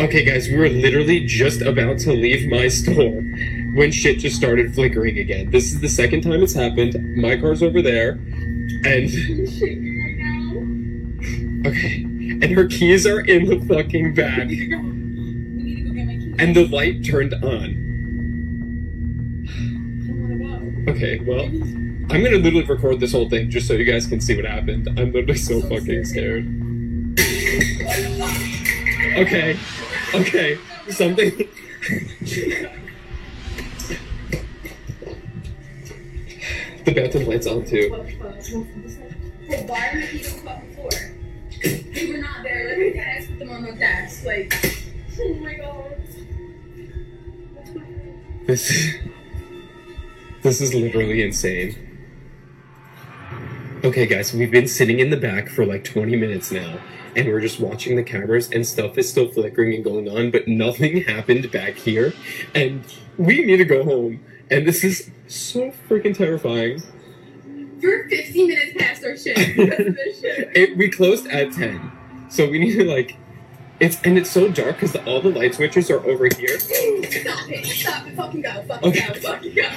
[0.00, 3.22] Okay, guys, we were literally just about to leave my store
[3.74, 5.50] when shit just started flickering again.
[5.50, 6.96] This is the second time it's happened.
[7.16, 8.12] My car's over there,
[8.84, 9.87] and.
[11.68, 14.74] Okay, and her keys are in the fucking bag.
[16.40, 17.88] And the light turned on.
[20.88, 24.36] Okay, well, I'm gonna literally record this whole thing just so you guys can see
[24.36, 24.88] what happened.
[24.96, 26.46] I'm literally so fucking scared.
[29.16, 29.58] Okay,
[30.14, 31.48] okay, something.
[36.84, 37.88] The bathroom lights on too.
[37.90, 38.04] Well,
[39.66, 41.17] why am I eating on the fucking floor?
[41.62, 42.68] They were not there.
[42.68, 44.24] Like, my dad put them on the desk.
[44.24, 44.54] Like,
[45.20, 46.02] oh my god.
[48.46, 48.94] This is,
[50.42, 51.76] This is literally insane.
[53.84, 56.78] Okay, guys, we've been sitting in the back for like 20 minutes now,
[57.14, 60.48] and we're just watching the cameras, and stuff is still flickering and going on, but
[60.48, 62.12] nothing happened back here,
[62.54, 62.84] and
[63.18, 64.24] we need to go home.
[64.50, 66.82] And this is so freaking terrifying.
[67.80, 68.57] We're 15 minutes
[70.54, 71.92] It, we closed at 10,
[72.30, 73.16] so we need to like.
[73.80, 76.58] It's and it's so dark because all the light switches are over here.
[76.60, 77.64] Stop it.
[77.66, 78.16] Stop it.
[78.16, 78.62] Fucking go.
[78.62, 79.06] Fucking Okay.
[79.08, 79.14] go.
[79.20, 79.68] Fucking go.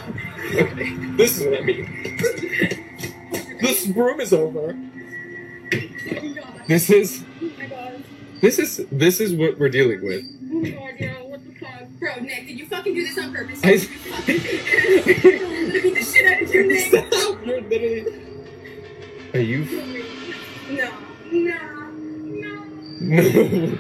[0.62, 2.18] Okay, this is what I mean.
[3.62, 4.76] This room is over.
[6.68, 7.50] This is Oh
[8.42, 10.24] this is this is what we're dealing with.
[10.52, 11.10] Oh my god, yo.
[11.28, 11.88] What the fuck?
[12.00, 13.60] Bro, Nick, did you fucking do this on purpose?
[13.64, 14.38] I- fucking-
[15.94, 16.88] the shit out of your Nick.
[16.88, 17.38] Stop!
[17.46, 18.06] You're literally.
[19.34, 19.66] Are you?
[20.70, 20.92] No.
[21.32, 21.58] No.
[22.26, 22.66] No.
[23.00, 23.78] No.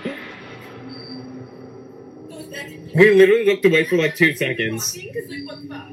[2.93, 4.95] We literally looked away for like two seconds.
[4.95, 5.87] Fucking, 'cause, like, what the fuck?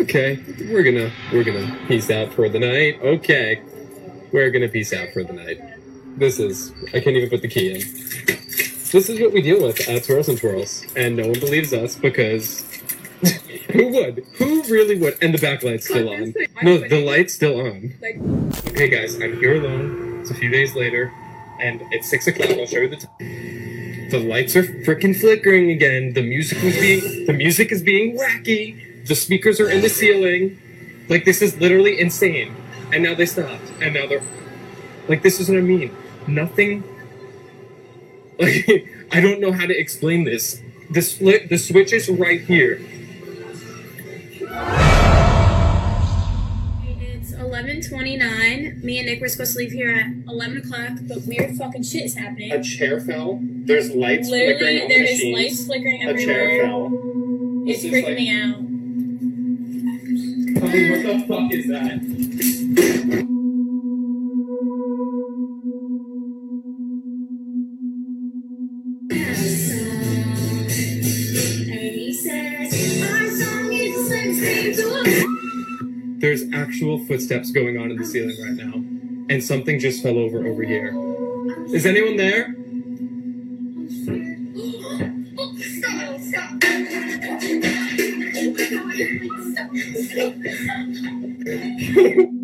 [0.00, 0.38] Okay,
[0.70, 2.98] we're gonna we're gonna peace out for the night.
[3.02, 3.60] Okay,
[4.32, 5.60] we're gonna peace out for the night.
[6.16, 7.80] This is I can't even put the key in.
[8.92, 11.96] This is what we deal with at Twirls and Twirls, and no one believes us
[11.96, 12.64] because
[13.72, 14.24] who would?
[14.36, 15.18] Who really would?
[15.22, 16.34] And the backlight's still on.
[16.62, 17.94] No, the light's still on.
[18.00, 18.18] Like,
[18.68, 20.20] Okay, guys, I'm here alone.
[20.20, 21.12] It's a few days later,
[21.60, 22.50] and it's six o'clock.
[22.50, 24.08] I'll show you the time.
[24.10, 26.12] The lights are freaking flickering again.
[26.12, 29.06] The music was being the music is being wacky.
[29.06, 30.58] The speakers are in the ceiling.
[31.08, 32.54] Like this is literally insane.
[32.92, 33.72] And now they stopped.
[33.80, 34.22] And now they're
[35.08, 35.94] like this is what I mean.
[36.26, 36.84] Nothing.
[38.38, 40.60] Like I don't know how to explain this.
[40.90, 41.48] The split.
[41.48, 42.80] The switch is right here.
[47.62, 48.82] 11:29.
[48.82, 52.04] Me and Nick were supposed to leave here at 11 o'clock, but weird fucking shit
[52.04, 52.50] is happening.
[52.52, 53.38] A chair fell.
[53.42, 55.36] There's lights flickering Literally, on the there is machines.
[55.38, 56.66] lights flickering A chair everywhere.
[56.66, 56.90] fell.
[57.66, 58.56] It's This is freaking like- me out.
[60.64, 63.41] I mean, what the fuck is that?
[76.22, 78.74] There's actual footsteps going on in the ceiling right now,
[79.28, 80.94] and something just fell over over here.
[81.74, 82.54] Is anyone there?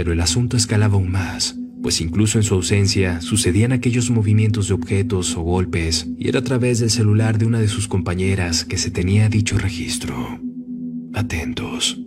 [0.00, 4.72] Pero el asunto escalaba aún más, pues incluso en su ausencia sucedían aquellos movimientos de
[4.72, 8.78] objetos o golpes, y era a través del celular de una de sus compañeras que
[8.78, 10.40] se tenía dicho registro.
[11.12, 11.98] Atentos.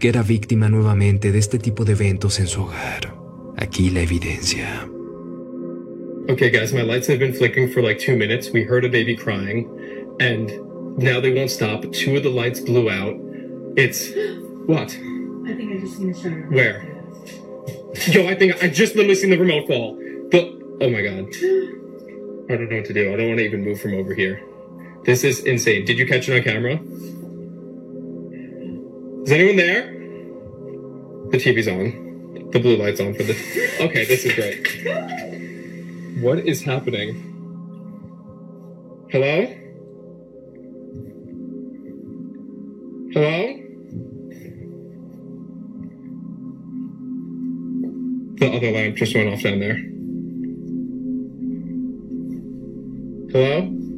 [0.00, 3.14] Nick era víctima nuevamente de este tipo de eventos en su hogar.
[3.56, 4.88] Aquí la evidencia.
[6.30, 8.50] Okay, guys, my lights have been flickering for like two minutes.
[8.50, 9.68] We heard a baby crying,
[10.18, 10.48] and
[10.96, 11.82] now they won't stop.
[11.92, 13.14] Two of the lights blew out.
[13.76, 14.08] It's
[14.66, 14.88] what?
[15.46, 16.46] I think I just seen a shower.
[16.48, 16.82] Where?
[18.06, 19.96] Yo, I think I just literally seen the remote fall.
[20.30, 21.28] The oh my god.
[22.48, 23.12] I don't know what to do.
[23.12, 24.40] I don't want to even move from over here.
[25.04, 25.84] This is insane.
[25.84, 26.80] Did you catch it on camera?
[29.30, 29.82] Is anyone there?
[31.30, 32.50] The TV's on.
[32.50, 33.34] The blue light's on for the.
[33.80, 34.66] Okay, this is great.
[36.20, 37.14] What is happening?
[39.08, 39.46] Hello?
[43.12, 43.56] Hello?
[48.34, 49.76] The other lamp just went off down there.
[53.30, 53.89] Hello?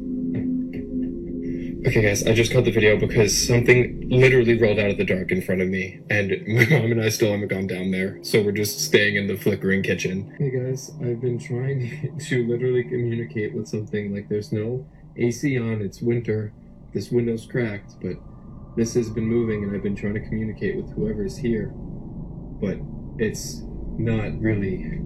[1.85, 5.33] Okay, guys, I just cut the video because something literally rolled out of the dark
[5.33, 8.41] in front of me, and my mom and I still haven't gone down there, so
[8.41, 10.33] we're just staying in the flickering kitchen.
[10.39, 15.81] Hey guys, I've been trying to literally communicate with something like there's no AC on,
[15.81, 16.53] it's winter,
[16.93, 18.15] this window's cracked, but
[18.77, 21.73] this has been moving, and I've been trying to communicate with whoever's here,
[22.61, 22.77] but
[23.17, 23.61] it's
[23.97, 25.01] not really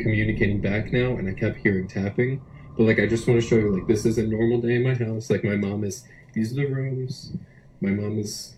[0.00, 2.42] communicating back now, and I kept hearing tapping.
[2.76, 4.82] But like, I just want to show you, like, this is a normal day in
[4.82, 5.30] my house.
[5.30, 6.04] Like, my mom is.
[6.34, 7.32] These are the rooms.
[7.80, 8.56] My mom is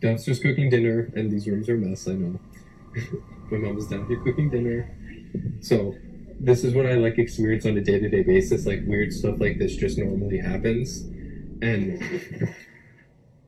[0.00, 2.08] downstairs cooking dinner, and these rooms are a mess.
[2.08, 2.40] I know.
[3.50, 4.90] my mom is down here cooking dinner.
[5.60, 5.94] So,
[6.40, 8.64] this is what I like experience on a day to day basis.
[8.64, 11.02] Like, weird stuff like this just normally happens,
[11.60, 12.02] and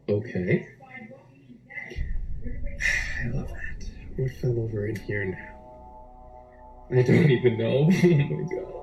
[0.08, 0.68] okay.
[3.24, 3.86] I love that.
[4.16, 5.46] What fell over in here now?
[6.90, 7.88] I don't even know.
[8.02, 8.79] Oh my god.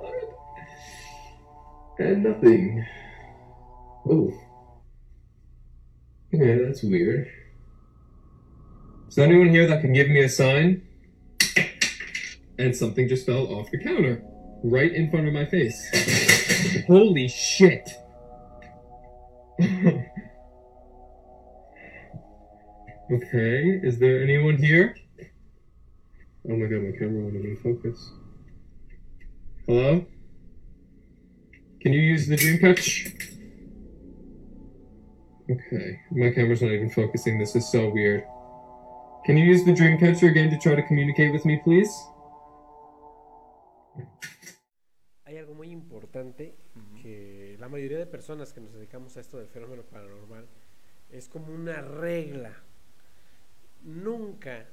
[2.00, 2.86] And nothing.
[4.08, 4.32] Oh.
[6.34, 7.28] Okay, that's weird.
[9.08, 10.88] Is there anyone here that can give me a sign?
[12.60, 14.22] And something just fell off the counter.
[14.64, 16.86] Right in front of my face.
[16.88, 17.90] Holy shit.
[23.12, 24.96] okay, is there anyone here?
[26.50, 28.12] Oh my god, my camera won't even focus.
[29.66, 30.06] Hello?
[31.88, 33.16] Can you use the dream catch?
[35.50, 37.40] Okay, my camera's not even focusing.
[37.40, 38.26] This is so weird.
[39.26, 41.90] Can you use the dream catcher again to try to communicate with me, please?
[45.24, 46.58] Hay algo muy importante
[47.02, 50.46] que la mayoría de personas que nos dedicamos a esto del fenómeno paranormal
[51.10, 52.52] es como una regla.
[53.86, 54.66] Nunca,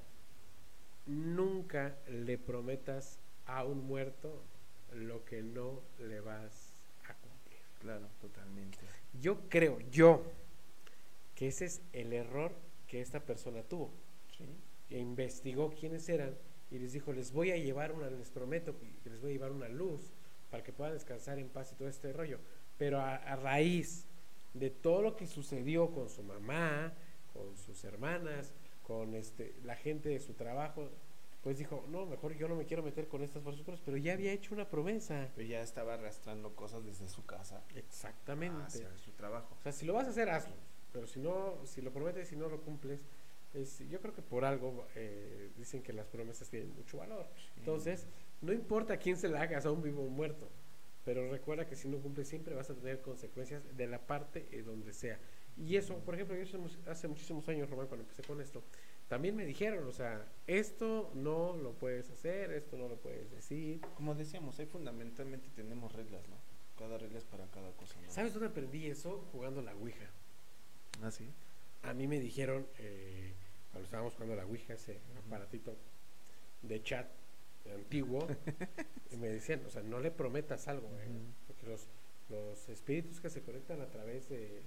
[1.06, 4.42] nunca le prometas a un muerto
[4.92, 6.63] lo que no le vas.
[7.84, 8.78] Claro, totalmente.
[9.20, 10.22] Yo creo, yo,
[11.34, 12.52] que ese es el error
[12.88, 13.90] que esta persona tuvo.
[14.88, 16.34] E investigó quiénes eran
[16.70, 19.52] y les dijo, les voy a llevar una, les prometo que les voy a llevar
[19.52, 20.00] una luz
[20.50, 22.38] para que puedan descansar en paz y todo este rollo.
[22.78, 24.06] Pero a, a raíz
[24.54, 26.94] de todo lo que sucedió con su mamá,
[27.34, 30.88] con sus hermanas, con este, la gente de su trabajo,
[31.44, 34.32] pues dijo, no, mejor yo no me quiero meter con estas fuerzas, pero ya había
[34.32, 35.28] hecho una promesa.
[35.36, 38.64] Pero ya estaba arrastrando cosas desde su casa Exactamente.
[38.64, 39.54] hacia su trabajo.
[39.60, 40.54] O sea, si lo vas a hacer, hazlo.
[40.90, 43.02] Pero si no, si lo prometes y no lo cumples,
[43.52, 47.26] es, yo creo que por algo eh, dicen que las promesas tienen mucho valor.
[47.58, 48.06] Entonces,
[48.40, 50.48] no importa a quién se la hagas, a un vivo o un muerto.
[51.04, 54.62] Pero recuerda que si no cumples siempre vas a tener consecuencias de la parte eh,
[54.62, 55.20] donde sea.
[55.58, 56.58] Y eso, por ejemplo, yo
[56.90, 58.62] hace muchísimos años, Román, cuando empecé con esto,
[59.08, 63.80] también me dijeron, o sea, esto no lo puedes hacer, esto no lo puedes decir.
[63.96, 66.36] Como decíamos, ahí fundamentalmente tenemos reglas, ¿no?
[66.78, 68.10] Cada regla es para cada cosa, ¿no?
[68.10, 69.28] ¿Sabes dónde aprendí eso?
[69.30, 70.10] Jugando la Ouija.
[71.02, 71.30] ¿Ah, sí?
[71.82, 73.34] A mí me dijeron, eh,
[73.70, 75.76] cuando estábamos jugando la Ouija, ese aparatito
[76.62, 77.06] de chat
[77.74, 78.26] antiguo,
[79.10, 81.08] y me decían, o sea, no le prometas algo, eh,
[81.46, 81.88] porque los,
[82.30, 84.62] los espíritus que se conectan a través de,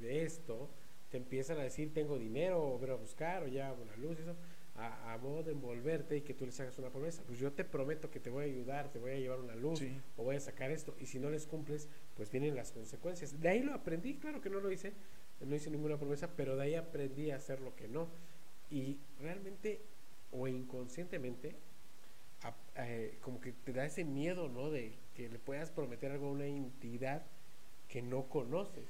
[0.00, 0.70] de esto
[1.14, 4.22] te empiezan a decir, tengo dinero, o ver a buscar, o ya una luz, y
[4.22, 4.34] eso,
[4.74, 7.22] a, a modo de envolverte y que tú les hagas una promesa.
[7.24, 9.78] Pues yo te prometo que te voy a ayudar, te voy a llevar una luz,
[9.78, 9.96] Sí.
[10.16, 13.40] o voy a sacar esto, y si no les cumples, pues vienen las consecuencias.
[13.40, 14.92] De ahí lo aprendí, claro que no lo hice,
[15.40, 18.08] no hice ninguna promesa, pero de ahí aprendí a hacer lo que no.
[18.72, 19.82] Y realmente,
[20.32, 21.54] o inconscientemente,
[22.42, 24.68] a- eh, como que te da ese miedo, ¿no?
[24.68, 27.22] De que le puedas prometer algo a una entidad
[27.86, 28.88] que no conoces.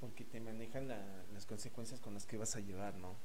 [0.00, 3.16] Porque te manejan la- las consecuencias con las que vas a llevar, ¿no?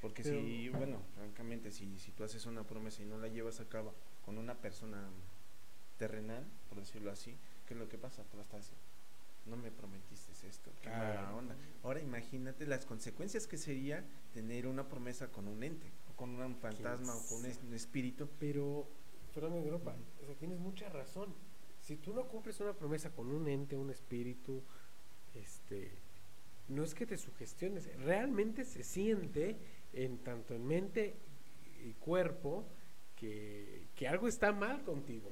[0.00, 3.60] Porque Pero- si, bueno, francamente, si, si tú haces una promesa y no la llevas
[3.60, 3.94] a cabo
[4.24, 5.08] con una persona
[5.98, 8.22] terrenal, por decirlo así, ¿qué es lo que pasa?
[8.24, 8.74] Tú vas a estar así,
[9.46, 11.36] no me prometiste esto, qué mala Claro.
[11.38, 11.56] onda.
[11.82, 14.04] Ahora imagínate las consecuencias que sería
[14.34, 18.28] tener una promesa con un ente, o con un fantasma, o con un espíritu.
[18.38, 18.86] Pero,
[19.34, 21.34] Fernando Europa, o sea, tienes mucha razón.
[21.82, 24.62] Si tú no cumples una promesa con un ente, un espíritu,
[25.34, 25.90] este,
[26.68, 29.56] no es que te sugestiones, realmente se siente
[29.92, 31.16] en tanto en mente
[31.84, 32.66] y cuerpo
[33.16, 35.30] que, que algo está mal contigo.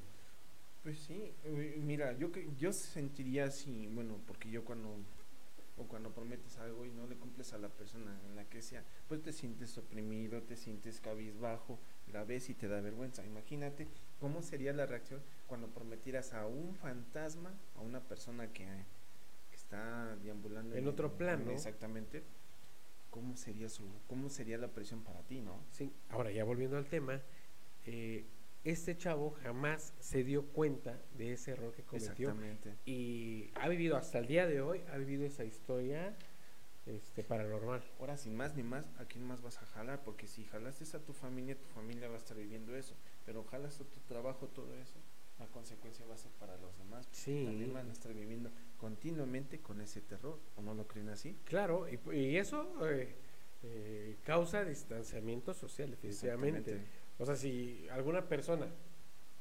[0.83, 4.97] Pues sí, eh, mira, yo yo sentiría así, bueno, porque yo cuando
[5.79, 8.83] o cuando prometes algo y no le cumples a la persona en la que sea,
[9.09, 11.79] pues te sientes oprimido, te sientes cabizbajo,
[12.13, 13.25] la ves y te da vergüenza.
[13.27, 13.87] Imagínate
[14.19, 18.67] cómo sería la reacción cuando prometieras a un fantasma, a una persona que
[19.67, 21.51] está deambulando En otro plano.
[21.51, 22.23] Exactamente.
[23.11, 25.59] cómo sería su, cómo sería la presión para ti, ¿no?
[25.71, 27.21] Sí, ahora ya volviendo al tema,
[27.87, 28.27] eh,
[28.63, 32.75] este chavo jamás se dio cuenta de ese error que cometió Exactamente.
[32.85, 36.15] y ha vivido hasta el día de hoy, ha vivido esa historia
[36.85, 37.83] este, paranormal.
[37.99, 40.05] Ahora, sin más ni más, ¿a quién más vas a jalar?
[40.05, 42.95] Porque si jalaste a tu familia, tu familia va a estar viviendo eso.
[43.25, 45.01] Pero jalas a tu trabajo, todo eso,
[45.39, 47.07] la consecuencia va a ser para los demás.
[47.07, 47.45] porque Sí.
[47.45, 50.39] También van a estar viviendo continuamente con ese terror.
[50.57, 51.37] ¿O no lo creen así?
[51.45, 53.15] Claro, y, y eso eh,
[53.63, 56.59] eh, causa distanciamiento social, definitivamente.
[56.73, 56.91] Exactamente.
[57.19, 58.67] O sea, si alguna persona,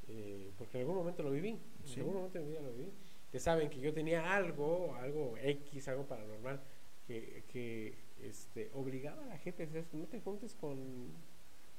[0.07, 1.99] eh, porque en algún momento lo viví, en Sí.
[1.99, 2.91] algún momento de mi vida lo viví,
[3.31, 6.61] que saben que yo tenía algo, algo X, algo paranormal,
[7.05, 11.11] que, que este, obligaba a la gente a decir, no te juntes con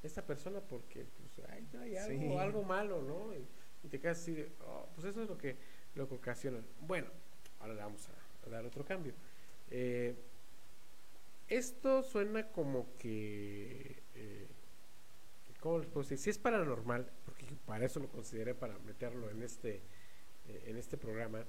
[0.02, 1.30] esta persona porque pues,
[1.70, 2.36] trae algo, Sí.
[2.36, 3.34] algo malo, ¿no?
[3.34, 3.46] Y,
[3.86, 5.56] y te quedas así de, "Oh, pues eso es lo que,
[5.94, 6.60] lo que ocasiona.
[6.80, 7.08] Bueno,
[7.60, 9.14] ahora le vamos a, a dar otro cambio.
[9.70, 10.14] Eh,
[11.48, 14.02] esto suena como que...
[14.14, 14.48] eh,
[15.60, 16.18] ¿Cómo les puedo decir?
[16.18, 19.80] Si es paranormal, porque para eso lo consideré para meterlo en este,
[20.48, 21.44] eh, en este programa,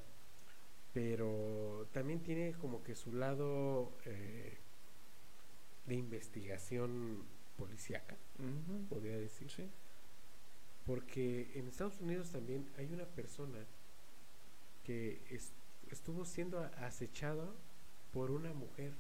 [0.94, 4.58] pero también tiene como que su lado eh,
[5.86, 7.26] de investigación
[7.58, 8.16] policíaca,
[8.90, 9.50] podría decir.
[9.52, 9.70] Sí.
[10.88, 13.60] Porque en Estados Unidos también hay una persona
[14.86, 15.52] que es-
[15.92, 17.54] estuvo siendo acechado
[18.14, 18.94] por una mujer.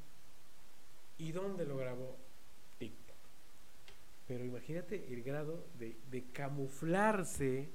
[1.18, 2.18] ¿Y dónde lo grabó?
[2.78, 3.16] TikTok.
[4.28, 7.70] Pero imagínate el grado de, de camuflarse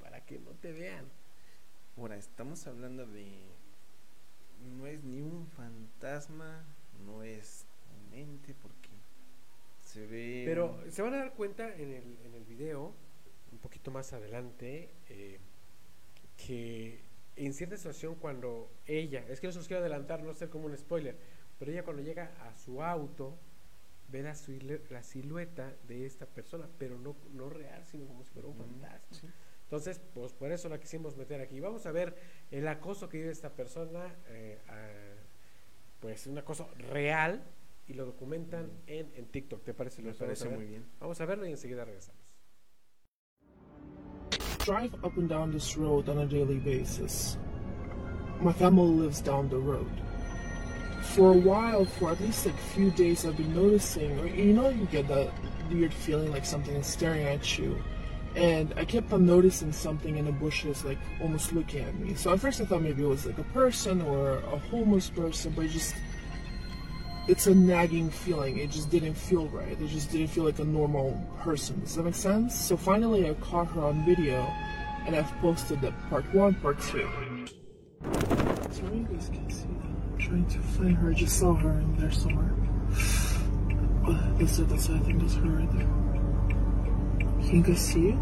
[0.00, 1.04] para que no te vean.
[1.96, 3.26] Ahora, estamos hablando de...
[4.76, 6.64] No es ni un fantasma,
[7.06, 7.64] no es
[8.08, 8.88] un ente, porque
[9.84, 10.42] se ve...
[10.46, 12.92] Pero se van a dar cuenta en el, en el video,
[13.52, 15.38] un poquito más adelante, eh,
[16.36, 17.00] que
[17.36, 20.66] en cierta situación cuando ella, es que no se los quiero adelantar, no ser como
[20.66, 21.16] un spoiler,
[21.58, 23.36] pero ella cuando llega a su auto,
[24.10, 24.34] ve la,
[24.90, 28.98] la silueta de esta persona, pero no, no real, sino como si fuera un fantasma.
[29.10, 29.28] sí.
[29.64, 31.60] Entonces, pues por eso la quisimos meter aquí.
[31.60, 32.16] Vamos a ver
[32.50, 37.42] el acoso que vive esta persona, eh, a- pues un acoso real,
[37.86, 39.64] y lo documentan en, en TikTok.
[39.64, 40.00] ¿Te parece?
[40.02, 40.86] Me parece muy bien.
[41.00, 42.20] Vamos a verlo y enseguida regresamos.
[44.68, 47.38] Drive up and down this road on a daily basis.
[48.42, 49.90] My family lives down the road.
[51.00, 54.52] For a while, for at least like a few days, I've been noticing, or you
[54.52, 55.30] know, you get that
[55.70, 57.82] weird feeling like something is staring at you.
[58.36, 62.14] And I kept on noticing something in the bushes, like almost looking at me.
[62.14, 65.54] So at first I thought maybe it was like a person or a homeless person,
[65.56, 65.94] but it just,
[67.28, 68.58] it's a nagging feeling.
[68.58, 69.80] It just didn't feel right.
[69.80, 71.80] It just didn't feel like a normal person.
[71.80, 72.58] Does that make sense?
[72.58, 74.40] So finally I caught her on video
[75.06, 77.08] and I've posted the part one, part two.
[78.70, 79.64] Sorry you guys can't see.
[79.64, 81.10] I'm trying to find her.
[81.10, 82.54] I just saw her in there somewhere.
[84.06, 84.94] Uh, That's it, that's it.
[84.94, 85.86] I think that's her right there.
[87.46, 88.18] Can you guys see it?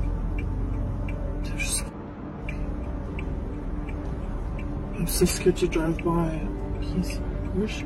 [1.44, 1.82] There's
[4.96, 6.30] I'm so scared to drive by.
[6.80, 7.16] Can you?
[7.54, 7.84] Where's she?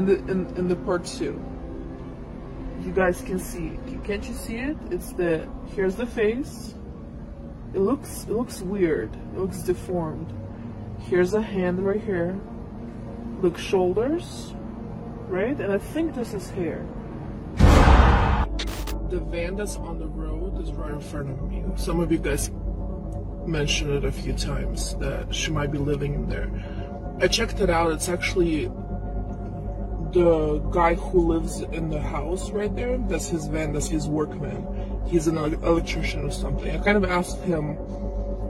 [0.00, 1.38] In the in, in the part two.
[2.80, 3.78] You guys can see.
[4.04, 4.76] Can't you see it?
[4.90, 6.74] It's the here's the face.
[7.74, 9.14] It looks it looks weird.
[9.14, 10.32] It looks deformed.
[11.00, 12.38] Here's a hand right here.
[13.42, 14.54] Look shoulders,
[15.28, 15.58] right?
[15.60, 16.86] And I think this is hair.
[19.10, 21.64] The van that's on the road is right in front of me.
[21.76, 22.50] Some of you guys
[23.46, 26.48] mentioned it a few times that she might be living in there.
[27.20, 27.92] I checked it out.
[27.92, 28.70] It's actually
[30.12, 32.98] the guy who lives in the house right there.
[32.98, 33.72] That's his van.
[33.72, 34.66] That's his workman.
[35.06, 36.70] He's an electrician or something.
[36.70, 37.76] I kind of asked him,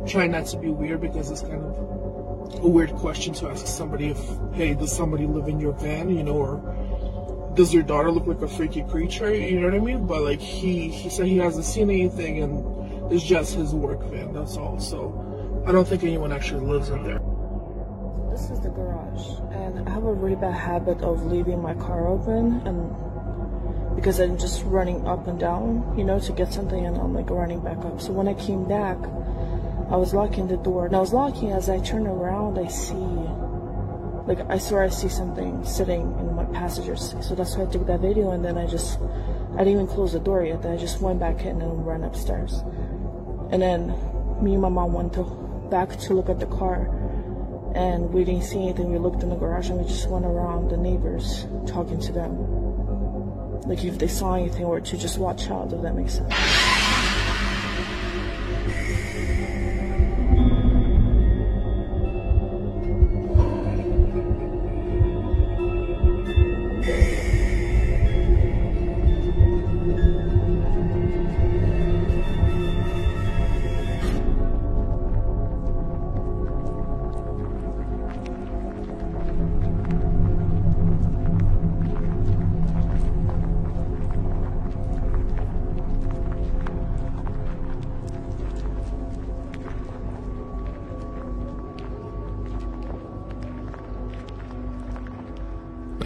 [0.06, 4.08] trying not to be weird because it's kind of a weird question to ask somebody
[4.08, 4.18] if,
[4.54, 8.40] hey, does somebody live in your van, you know, or does your daughter look like
[8.42, 10.06] a freaky creature, you know what I mean?
[10.06, 14.32] But like he he said he hasn't seen anything and it's just his work van,
[14.32, 14.78] that's all.
[14.78, 17.20] So I don't think anyone actually lives in there.
[18.40, 22.08] This is the garage, and I have a really bad habit of leaving my car
[22.08, 26.96] open, and because I'm just running up and down, you know, to get something, and
[26.96, 28.00] I'm like running back up.
[28.00, 28.96] So when I came back,
[29.90, 31.52] I was locking the door, and I was locking.
[31.52, 32.94] As I turn around, I see,
[34.24, 37.22] like, I swear I see something sitting in my passenger seat.
[37.22, 38.98] So that's why I took that video, and then I just,
[39.52, 40.62] I didn't even close the door yet.
[40.62, 42.64] Then I just went back in and ran upstairs,
[43.52, 43.88] and then
[44.42, 45.24] me and my mom went to
[45.70, 46.96] back to look at the car
[47.74, 48.92] And we didn't see anything.
[48.92, 52.36] We looked in the garage and we just went around the neighbors talking to them.
[53.62, 56.79] Like if they saw anything or to just watch out, if that makes sense.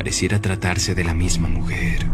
[0.04, 2.04] Pareciera tratarse de la misma mujer.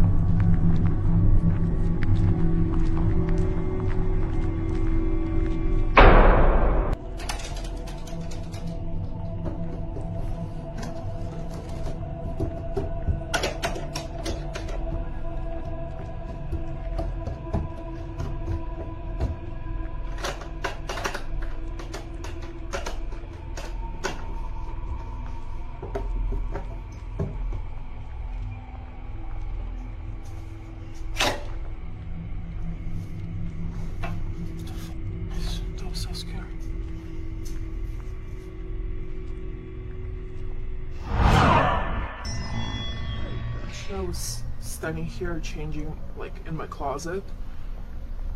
[45.11, 47.23] Here changing, like, in my closet.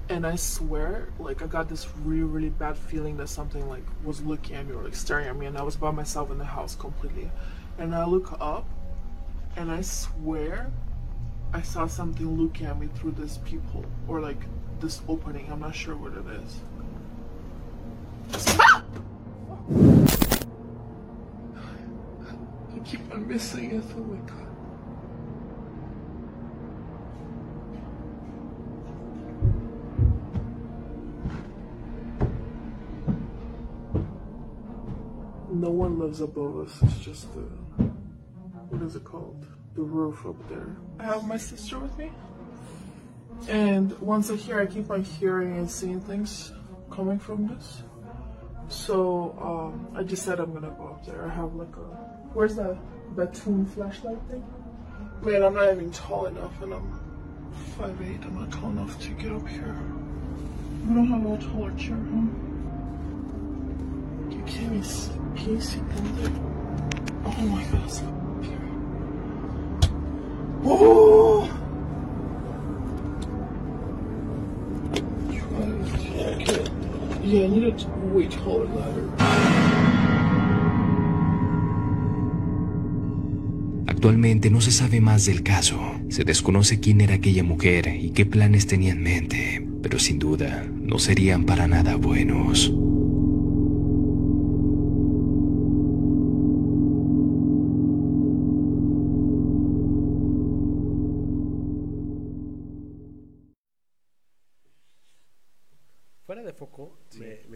[0.08, 4.22] And I swear, like, I got this really, really bad feeling that something, like, was
[4.22, 5.48] looking at me or, like, staring at me.
[5.48, 7.32] And I was by myself in the house completely.
[7.78, 8.68] And I look up,
[9.56, 10.72] and I swear
[11.54, 13.86] I saw something looking at me through this peephole.
[14.08, 14.46] Or, like,
[14.80, 15.52] this opening.
[15.52, 16.60] I'm not sure what it is.
[22.76, 23.84] I keep on missing it.
[23.96, 24.55] Oh my god.
[35.66, 36.80] No one lives above us.
[36.84, 37.40] It's just the
[38.70, 39.48] what is it called?
[39.74, 40.76] The roof up there.
[41.00, 42.12] I have my sister with me.
[43.50, 46.52] And once I hear, I keep on hearing and seeing things
[46.92, 47.82] coming from this.
[48.68, 51.26] So um, I just said I'm gonna go up there.
[51.26, 51.88] I have like a
[52.36, 52.78] where's that
[53.16, 54.46] Batoon flashlight thing?
[55.24, 57.00] Man, I'm not even tall enough, and I'm
[57.80, 58.24] 5'8".
[58.24, 59.76] I'm not tall enough to get up here.
[60.88, 62.28] We don't have a taller chair, huh?
[64.30, 66.32] You can't even see, can you see through there?
[67.26, 67.62] Oh my
[68.44, 68.60] here.
[70.64, 71.50] Oh!
[77.24, 79.10] Yeah, I need a way taller ladder.
[83.88, 85.80] Actualmente no se sabe más del caso.
[86.10, 90.68] Se desconoce quién era aquella mujer y qué planes tenía en mente, pero sin duda
[90.72, 92.72] no serían para nada buenos.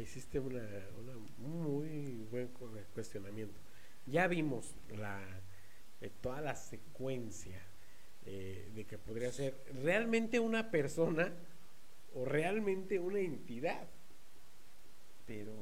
[0.09, 0.67] Hiciste una,
[0.99, 3.59] una muy buen cu- cuestionamiento.
[4.07, 5.21] Ya vimos la
[6.01, 7.61] eh, toda la secuencia
[8.25, 11.31] eh, de que podría ser realmente una persona
[12.15, 13.87] o realmente una entidad.
[15.27, 15.53] Pero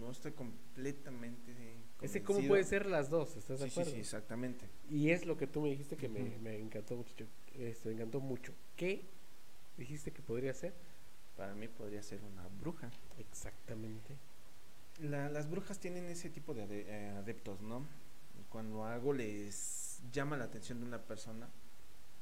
[0.00, 1.52] no estoy completamente.
[2.00, 2.48] Ese cómo convencido.
[2.52, 3.90] puede ser las dos, ¿estás de Sí, acuerdo?
[3.90, 4.66] sí, exactamente.
[4.88, 7.26] Y es lo que tú me dijiste que me, me encantó mucho.
[7.58, 8.52] Este, me encantó mucho.
[8.76, 9.02] ¿Qué
[9.76, 10.74] dijiste que podría ser?
[11.36, 12.90] Para mí podría ser una bruja.
[13.18, 14.16] Exactamente.
[15.00, 17.86] La- las brujas tienen ese tipo de eh, adeptos, ¿no?
[18.48, 21.48] Cuando algo les llama la atención de una persona,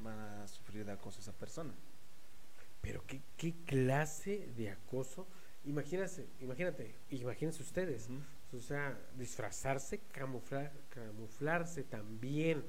[0.00, 1.72] van a sufrir de acoso a esa persona.
[2.80, 5.26] Pero qué, qué clase de acoso.
[5.64, 8.08] Imagínate, imagínate, imagínense ustedes.
[8.52, 12.64] O sea, disfrazarse, camuflar, camuflarse también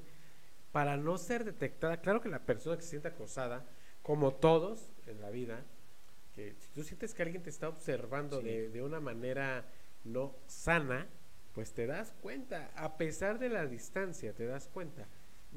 [0.72, 2.00] para no ser detectada.
[2.00, 3.64] Claro que la persona que se siente acosada,
[4.02, 5.64] como todos en la vida,
[6.36, 8.46] que si tú sientes que alguien te está observando Sí.
[8.46, 9.64] de, de una manera
[10.04, 11.08] no sana,
[11.54, 15.08] pues te das cuenta, a pesar de la distancia, te das cuenta.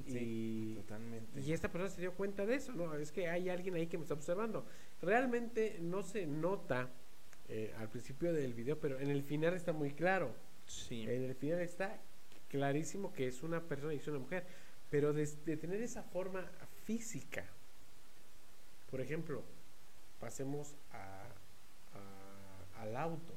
[0.07, 1.41] Sí, y, totalmente.
[1.41, 2.95] y esta persona se dio cuenta de eso, ¿no?
[2.95, 4.65] Es que hay alguien ahí que me está observando.
[5.01, 6.89] Realmente no se nota
[7.49, 10.33] eh, al principio del video, pero en el final está muy claro.
[10.67, 11.03] Sí.
[11.03, 11.99] En el final está
[12.47, 14.45] clarísimo que es una persona y es una mujer.
[14.89, 16.49] Pero de, de tener esa forma
[16.85, 17.45] física,
[18.89, 19.43] por ejemplo,
[20.19, 21.23] pasemos a,
[21.93, 23.33] a- al auto,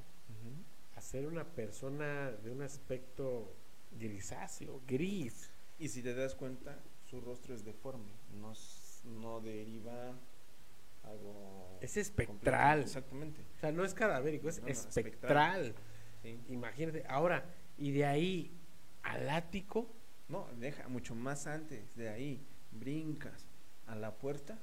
[0.96, 3.52] a ser una persona de un aspecto
[3.98, 5.50] grisáceo, gris.
[5.78, 6.78] Y si te das cuenta,
[7.10, 8.52] su rostro es deforme, no,
[9.04, 10.12] no deriva
[11.04, 11.78] algo...
[11.80, 12.80] Es espectral.
[12.82, 13.42] Exactamente.
[13.56, 15.74] O sea, no es cadavérico, es No, no, espectral.
[16.22, 16.38] Sí.
[16.50, 17.04] Imagínate.
[17.08, 17.44] Ahora,
[17.78, 18.50] y de ahí
[19.02, 19.88] al ático,
[20.28, 23.48] No, deja mucho más antes, de ahí, brincas
[23.86, 24.58] a la puerta.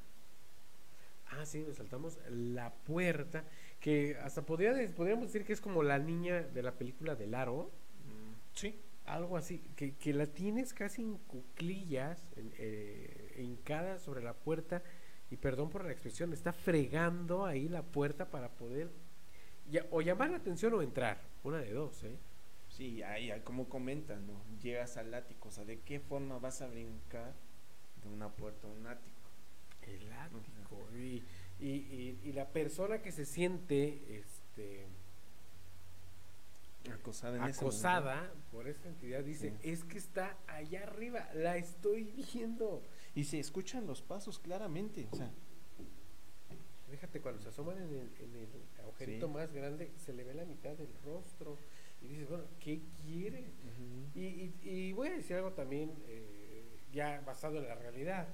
[1.32, 3.44] Ah, sí, nos saltamos la puerta,
[3.80, 7.72] que hasta podría, podríamos decir que es como la niña de la película del aro.
[8.54, 8.80] Sí.
[9.06, 14.84] Algo así, que, que la tienes casi en cuclillas, en, eh, hincada sobre la puerta,
[15.32, 18.90] y perdón por la expresión, está fregando ahí la puerta para poder
[19.72, 22.18] ya- o llamar la atención o entrar, una de dos, ¿eh?
[22.68, 24.42] Sí, ahí, ahí como comentan, ¿no?
[24.62, 27.34] Llegas al ático, o sea, ¿de qué forma vas a brincar
[28.04, 29.19] de una puerta a un ático?
[29.84, 30.88] El ático.
[30.96, 31.24] Y,
[31.60, 34.86] y, y- y la persona que se siente este,
[36.94, 42.04] Acosada en acosada por esta entidad dice, es que está allá arriba, la estoy
[42.34, 42.82] viendo.
[43.14, 45.32] Y se escuchan los pasos claramente, o sea,
[46.90, 48.48] Fíjate, cuando se asoman en el, en el
[48.82, 49.34] agujerito Sí.
[49.34, 51.56] más grande, se le ve la mitad del rostro.
[52.02, 53.44] Y dices, bueno, ¿qué quiere?
[54.16, 58.28] y, y- y voy a decir algo también, eh, ya basado en la realidad.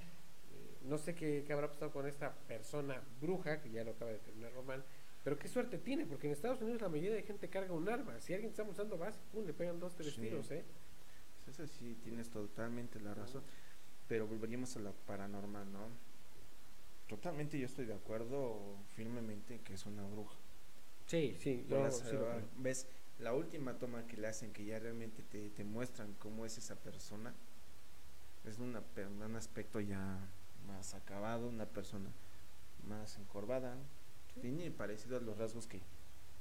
[0.85, 4.19] No sé qué, qué habrá pasado con esta persona bruja, que ya lo acaba de
[4.19, 4.83] terminar Román,
[5.23, 8.19] pero qué suerte tiene, porque en Estados Unidos la mayoría de gente carga un arma.
[8.21, 10.21] Si alguien está usando base, pum, le pegan dos, tres Sí.
[10.21, 10.63] tiros, ¿eh?
[11.43, 13.43] pues eso sí, tienes totalmente la razón.
[14.07, 15.89] Pero volveríamos a la paranormal, ¿no?
[17.07, 20.35] Totalmente yo estoy de acuerdo firmemente que es una bruja.
[21.05, 22.27] Sí, sí, yo sí lo
[22.57, 22.87] ves
[23.19, 26.75] la última toma que le hacen que ya realmente te, te muestran cómo es esa
[26.75, 27.33] persona
[28.43, 28.83] es una,
[29.25, 30.19] un aspecto ya
[30.67, 32.09] más acabado una persona
[32.87, 33.77] más encorvada
[34.41, 35.81] tiene parecido a los rasgos que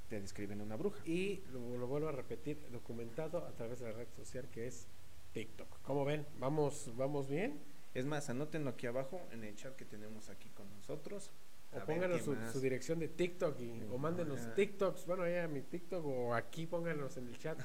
[0.09, 3.97] te describen una bruja Y lo, lo vuelvo a repetir, documentado a través de la
[3.97, 4.87] red social que es
[5.33, 5.81] TikTok.
[5.81, 6.25] ¿Cómo ven?
[6.39, 7.59] ¿Vamos, vamos bien?
[7.95, 11.31] es más anótenlo aquí abajo en el chat que tenemos aquí con nosotros
[11.71, 14.53] O pónganos su, dirección de TikTok y, o mándenos.
[14.53, 17.59] TikToks, bueno, allá a mi TikTok o aquí pónganos en el chat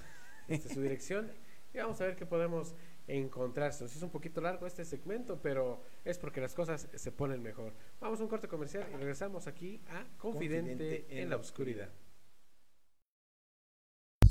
[0.48, 1.30] este, su dirección
[1.74, 2.74] y vamos a ver qué podemos
[3.16, 3.72] encontrar.
[3.72, 7.42] Se nos hizo un poquito largo este segmento, pero es porque las cosas se ponen
[7.42, 7.72] mejor.
[8.00, 11.88] Vamos a un corte comercial y regresamos aquí a Confidente, Confidente en la Oscuridad.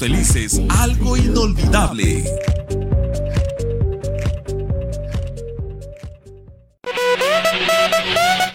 [0.00, 2.24] felices algo inolvidable.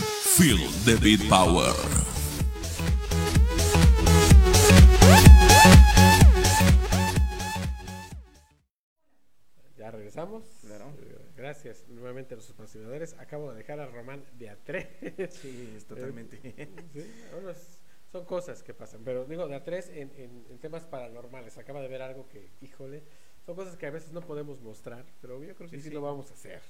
[0.37, 1.73] feel the beat power.
[9.77, 10.43] Ya regresamos.
[10.65, 10.91] Claro.
[11.35, 13.13] Gracias nuevamente a los patrocinadores.
[13.19, 14.87] Acabo de dejar a Román de a tres.
[15.31, 16.39] Sí, totalmente.
[16.43, 17.79] Eh, sí, bueno, es-
[18.11, 19.01] son cosas que pasan.
[19.05, 21.57] Pero digo, de a tres en, en- en temas paranormales.
[21.57, 23.03] Acaba de ver algo que, híjole,
[23.45, 25.05] son cosas que a veces no podemos mostrar.
[25.21, 25.93] Pero yo creo que sí, Sí, sí.
[25.95, 26.61] lo vamos a hacer.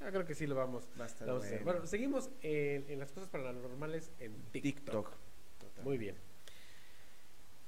[0.00, 1.64] Yo creo que sí lo vamos, Va a estar lo vamos a hacer.
[1.64, 1.86] bueno.
[1.86, 5.10] Seguimos en, en las cosas paranormales en TikTok.
[5.82, 6.16] Muy bien.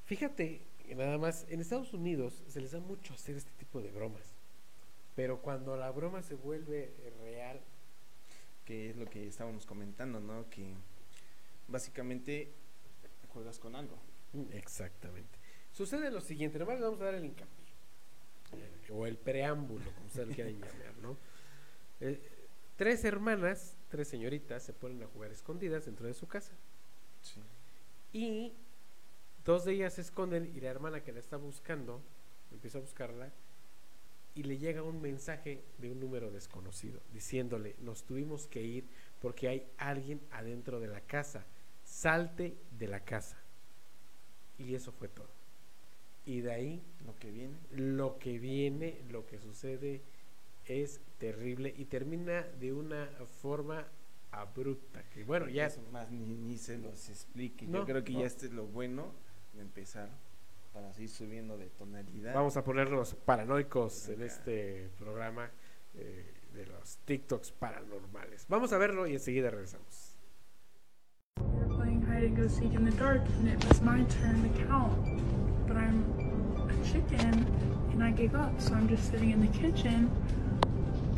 [0.07, 3.91] Fíjate, que nada más, en Estados Unidos se les da mucho hacer este tipo de
[3.91, 4.35] bromas.
[5.15, 7.61] Pero cuando la broma se vuelve real,
[8.65, 10.49] que es lo que estábamos comentando, ¿no?
[10.51, 10.75] Que
[11.69, 12.53] básicamente
[13.29, 13.99] juegas con algo.
[14.33, 15.39] Mm, Exactamente.
[15.73, 17.67] Sucede lo siguiente, nomás le vamos a dar el hincapié.
[18.55, 21.17] eh, o el preámbulo, como ustedes lo quieran llamar, ¿no?
[22.01, 22.21] Eh,
[22.77, 26.53] tres hermanas, tres señoritas, se ponen a jugar escondidas dentro de su casa.
[27.23, 27.41] Sí.
[28.13, 28.53] Y
[29.45, 32.01] dos de ellas se esconden y la hermana que la está buscando
[32.53, 33.31] empieza a buscarla
[34.35, 38.85] y le llega un mensaje de un número desconocido diciéndole, nos tuvimos que ir
[39.21, 41.45] porque hay alguien adentro de la casa,
[41.85, 43.37] salte de la casa.
[44.59, 45.29] Y eso fue todo.
[46.27, 47.57] Y de ahí Lo que viene.
[47.73, 50.03] lo que viene, lo que sucede
[50.67, 53.07] es terrible y termina de una
[53.41, 53.87] forma
[54.31, 55.03] abrupta.
[55.13, 57.67] Que bueno, ya Es más, ni, ni se los explique.
[57.67, 58.21] No, Yo creo que no.
[58.21, 59.13] ya este es lo bueno
[59.55, 60.09] de empezar
[60.73, 62.35] para seguir subiendo de tonalidad.
[62.35, 64.25] Vamos a ponernos paranoicos en Acá.
[64.27, 65.51] este programa
[65.95, 68.47] eh, de los TikToks paranormales.
[68.49, 70.17] Vamos a verlo y enseguida regresamos.
[80.01, 80.40] We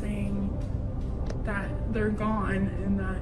[0.00, 0.50] saying
[1.44, 3.18] that they're gone and that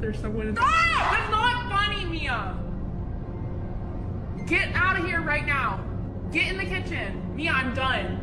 [0.00, 0.48] there's someone.
[0.48, 2.56] In- That's not funny, Mia.
[4.46, 5.80] Get out of here right now.
[6.32, 7.52] Get in the kitchen, Mia.
[7.52, 8.18] I'm done.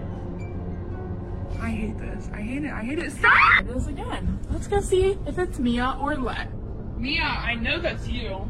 [1.61, 2.29] I hate this.
[2.33, 2.71] I hate it.
[2.71, 3.11] I hate it.
[3.11, 3.61] Stop!
[3.61, 4.39] It is again.
[4.49, 6.49] Let's go see if it's Mia or Let.
[6.97, 8.49] Mia, I know that's you.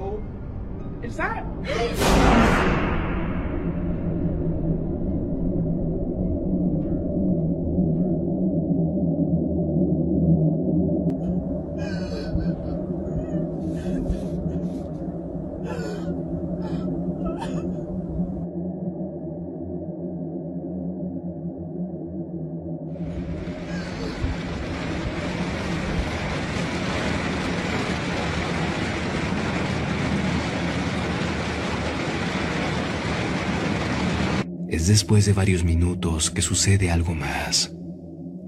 [0.00, 0.22] Oh.
[1.02, 1.44] Is that?
[34.90, 37.72] Después de varios minutos que sucede algo más.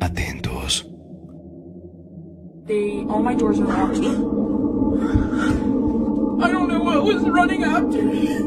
[0.01, 0.91] Atentos.
[2.67, 4.05] They, all my doors are locked.
[6.43, 8.41] I don't know what was running after me.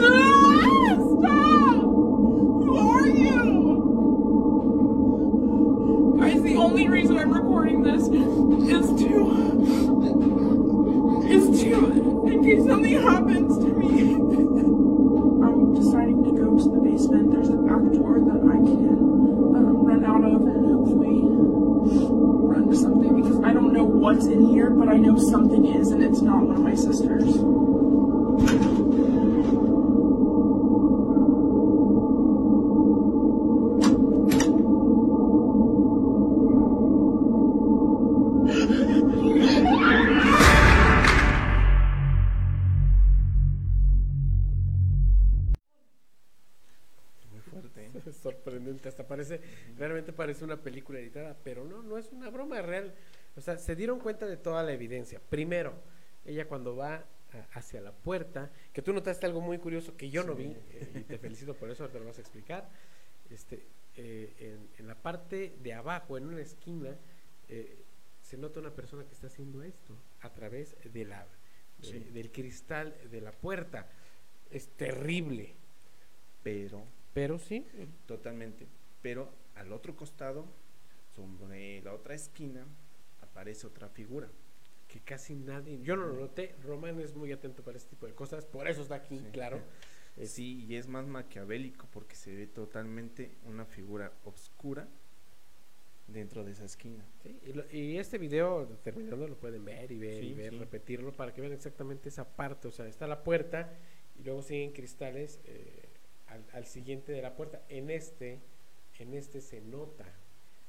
[0.00, 1.76] Ah, stop!
[2.64, 3.42] Who are you?
[6.18, 8.08] Guys, the only reason I'm recording this is
[9.02, 9.30] to,
[11.28, 11.74] is to,
[12.28, 14.16] in case something happens to me.
[15.46, 17.32] I'm deciding to go to the basement.
[17.32, 18.98] There's a back door that I can
[19.54, 23.84] um, run out of and hopefully run to something because I don't know
[24.16, 27.36] what's in here, but I know something is, and it's not one of my sisters.
[27.36, 27.42] ¿eh?
[48.22, 49.40] Sorprendente, hasta parece,
[49.76, 52.94] realmente parece una película editada, pero no, no es una broma real.
[53.36, 55.20] O sea, se dieron cuenta de toda la evidencia.
[55.20, 55.74] Primero,
[56.24, 57.04] ella cuando va a-
[57.58, 61.00] hacia la puerta, que tú notaste algo muy curioso que yo no vi, eh, y
[61.04, 62.68] te felicito por eso, ahorita lo vas a explicar.
[63.30, 63.66] Este,
[63.96, 66.96] eh, en, en la parte de abajo, en una esquina,
[67.48, 67.82] eh,
[68.22, 71.26] se nota una persona que está haciendo esto a través de la,
[71.78, 71.98] de- Sí.
[71.98, 73.88] del cristal de la puerta.
[74.50, 75.54] Es terrible,
[76.42, 77.66] Pero, pero sí,
[78.06, 78.66] totalmente.
[79.02, 80.46] Pero al otro costado,
[81.14, 82.64] sobre la otra esquina,
[83.36, 84.28] aparece otra figura.
[84.88, 88.14] que casi nadie, yo no lo noté, Román es muy atento para este tipo de
[88.14, 89.26] cosas, por eso está aquí, Sí.
[89.32, 89.60] claro.
[90.24, 94.88] Sí, y es más maquiavélico porque se ve totalmente una figura oscura
[96.06, 97.04] dentro de esa esquina.
[97.22, 100.52] sí, y, lo- y este video terminando lo pueden ver y ver y Sí, ver,
[100.52, 100.58] sí.
[100.60, 103.74] repetirlo para que vean exactamente esa parte, o sea, está la puerta
[104.18, 105.82] y luego siguen cristales eh,
[106.28, 107.60] al, al siguiente de la puerta.
[107.68, 108.40] En este,
[109.00, 110.06] en este se nota,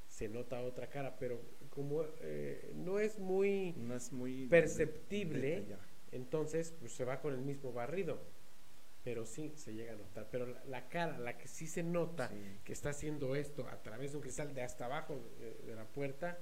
[0.09, 1.39] se nota otra cara, pero
[1.77, 5.81] como eh, no es muy No es muy perceptible, detallado.
[6.11, 8.19] entonces pues se va con el mismo barrido.
[9.03, 10.27] Pero sí se llega a notar.
[10.31, 12.35] Pero la, la cara, la que sí se nota Sí.
[12.65, 15.85] que está haciendo esto a través de un cristal de hasta abajo de, de la
[15.85, 16.39] puerta,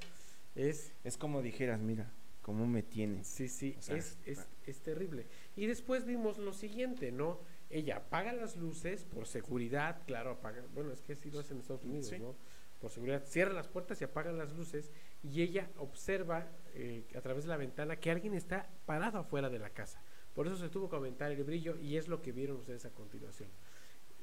[0.56, 2.12] es, Es como dijeras, mira,
[2.42, 3.28] cómo me tienes.
[3.28, 5.28] sí, sí, O sea, es, es, es terrible.
[5.58, 7.40] Y después vimos lo siguiente, ¿no?
[7.70, 11.62] Ella apaga las luces por seguridad, claro, apaga, bueno, es que así lo hacen en
[11.62, 12.20] Estados Unidos, Sí.
[12.20, 12.36] ¿no?
[12.80, 14.92] Por seguridad, cierran las puertas y apagan las luces
[15.32, 19.60] y ella observa eh, a través de la ventana que alguien está parado afuera de
[19.60, 20.02] la casa.
[20.34, 22.92] Por eso se tuvo que aumentar el brillo y es lo que vieron ustedes a
[22.92, 23.50] continuación.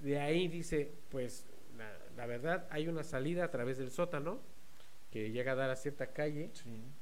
[0.00, 1.46] De ahí dice, pues
[1.76, 4.40] la, la verdad hay una salida a través del sótano
[5.10, 6.50] que llega a dar a cierta calle,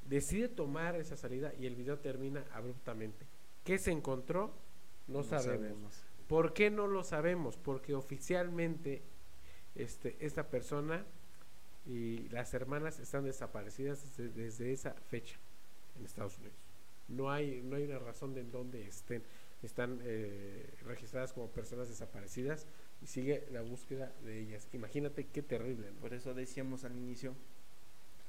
[0.05, 3.27] decide tomar esa salida y el video termina abruptamente.
[3.65, 4.53] ¿Qué se encontró?
[5.07, 5.45] No, No sabemos.
[5.61, 6.05] sabemos.
[6.27, 7.57] ¿Por qué no lo sabemos?
[7.57, 9.03] Porque oficialmente
[9.75, 11.05] este, esta persona
[11.91, 15.37] y las hermanas están desaparecidas desde, desde esa fecha
[15.99, 16.57] en Estados Unidos.
[17.09, 19.25] No hay, no hay una razón de en dónde estén.
[19.61, 22.69] Están eh, registradas como personas desaparecidas
[23.03, 24.69] y sigue la búsqueda de ellas.
[24.73, 25.91] Imagínate qué terrible.
[25.91, 26.01] ¿no?
[26.01, 27.35] Por eso decíamos al inicio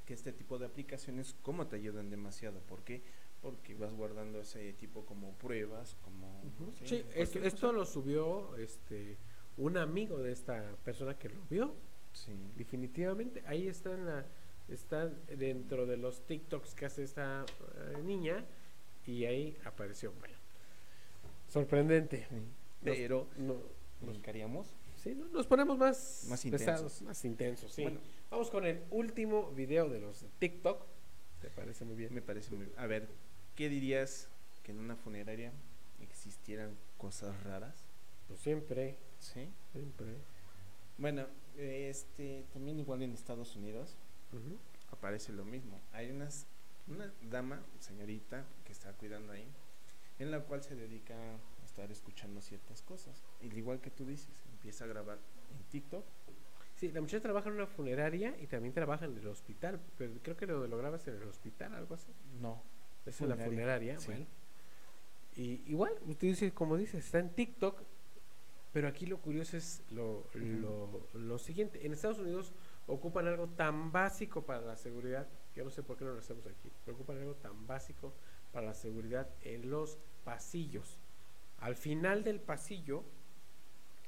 [0.04, 2.58] que este tipo de aplicaciones, ¿cómo te ayudan demasiado?
[2.62, 3.02] ¿Por qué?
[3.40, 6.42] Porque vas guardando ese tipo como pruebas, como...
[6.84, 9.16] Sí, esto, esto lo subió este
[9.56, 11.74] un amigo de esta persona que lo vio.
[12.12, 12.32] Sí.
[12.56, 14.24] Definitivamente, ahí está en la
[14.68, 17.44] está dentro de los TikToks que hace esta
[17.76, 18.44] eh, niña
[19.06, 20.12] y ahí apareció.
[20.18, 20.34] Bueno,
[21.48, 22.26] sorprendente.
[22.30, 23.54] Nos- Pero no,
[24.00, 24.16] nos,
[25.02, 27.02] sí, no, nos ponemos más, Más pesados, intensos.
[27.02, 27.72] más intensos.
[27.72, 27.82] Sí.
[27.82, 28.00] Bueno.
[28.30, 30.86] Vamos con el último video de los de TikTok.
[31.40, 32.14] ¿Te parece muy bien?
[32.14, 32.68] Me parece muy...
[32.76, 33.08] A ver,
[33.56, 34.28] ¿qué dirías
[34.62, 35.52] que en una funeraria
[36.00, 37.84] existieran cosas raras?
[38.28, 39.48] Pues siempre, Sí.
[39.72, 40.16] siempre.
[40.98, 41.26] Bueno,
[41.56, 43.96] este también igual en Estados Unidos
[44.90, 45.80] aparece lo mismo.
[45.92, 46.46] Hay unas
[46.88, 49.46] una dama, señorita, que está cuidando ahí,
[50.18, 53.22] en la cual se dedica a estar escuchando ciertas cosas.
[53.40, 56.04] Y al igual que tú dices, empieza a grabar en TikTok.
[56.76, 60.36] Sí, la muchacha trabaja en una funeraria y también trabaja en el hospital, pero creo
[60.36, 62.12] que lo, lo grabas en el hospital, algo así.
[62.40, 62.60] No.
[63.06, 64.06] Es en la funeraria, sí.
[64.06, 64.26] bueno.
[65.36, 67.80] Y igual, usted dice, como dice, está en TikTok,
[68.72, 71.84] pero aquí lo curioso es lo, lo, lo siguiente.
[71.84, 72.52] En Estados Unidos
[72.86, 76.18] ocupan algo tan básico para la seguridad, que yo no sé por qué no lo
[76.18, 78.12] hacemos aquí, pero ocupan algo tan básico
[78.52, 80.98] para la seguridad en los pasillos.
[81.58, 83.04] Al final del pasillo,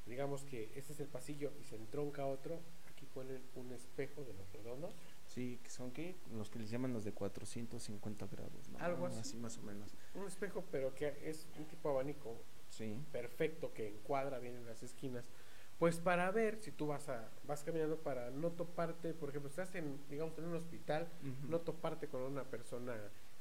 [0.06, 2.58] digamos que este es el pasillo y se entronca otro,
[2.90, 4.94] aquí ponen un espejo de los redondos.
[5.26, 6.16] Sí, que son qué?
[6.32, 8.78] Los que les llaman los de 450 grados, ¿no?
[8.78, 9.36] Algo así.
[9.36, 9.94] más o menos.
[10.14, 12.36] Un espejo, pero que es un tipo abanico
[12.76, 12.98] Sí.
[13.12, 15.28] perfecto que encuadra bien en las esquinas.
[15.78, 19.74] Pues para ver si tú vas a vas caminando para no toparte, por ejemplo, estás
[19.74, 21.08] en digamos en un hospital,
[21.48, 22.96] no toparte con una persona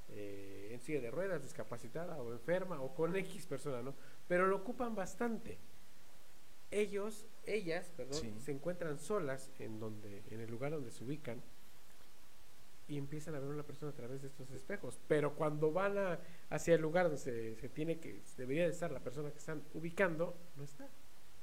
[0.09, 3.93] eh, en silla de ruedas, discapacitada o enferma o con X persona, ¿no?
[4.27, 5.57] Pero lo ocupan bastante.
[6.71, 8.33] Ellos, ellas, perdón, Sí.
[8.39, 11.41] se encuentran solas en donde en el lugar donde se ubican
[12.87, 14.99] y empiezan a ver a una persona a través de estos espejos.
[15.07, 16.19] Pero cuando van a-
[16.49, 19.63] hacia el lugar donde se, se tiene que, debería de estar la persona que están
[19.73, 20.85] ubicando, no está.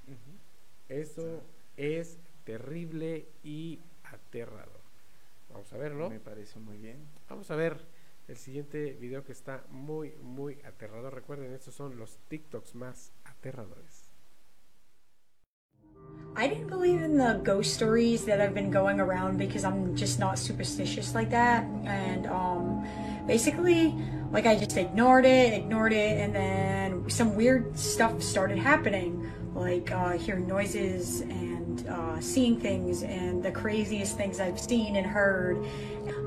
[0.06, 0.36] Ujú.
[0.88, 1.42] Eso
[1.76, 4.80] es terrible y aterrador.
[5.50, 6.10] Vamos a verlo.
[6.10, 6.98] Me parece muy bien.
[7.28, 7.78] Vamos a ver
[8.28, 11.12] el siguiente video que está muy, muy aterrador.
[11.14, 13.99] Recuerden, estos son los TikToks más aterradores.
[16.36, 20.18] I didn't believe in the ghost stories that have been going around because I'm just
[20.18, 21.64] not superstitious like that.
[21.84, 22.86] And um,
[23.26, 23.94] basically,
[24.30, 29.90] like I just ignored it, ignored it, and then some weird stuff started happening, like
[29.90, 35.62] uh, hearing noises and uh, seeing things, and the craziest things I've seen and heard.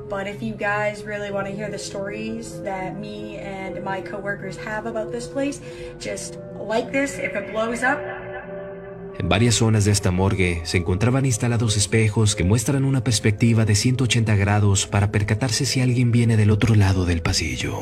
[0.09, 4.57] But if you guys really want to hear the stories that me and my coworkers
[4.57, 5.61] have about this place,
[5.97, 7.17] just like this.
[7.17, 7.99] If it blows up,
[9.19, 13.75] En varias zonas de esta morgue se encontraban instalados espejos que muestran una perspectiva de
[13.75, 17.77] 180 grados para percatarse si alguien viene del otro lado del pasillo.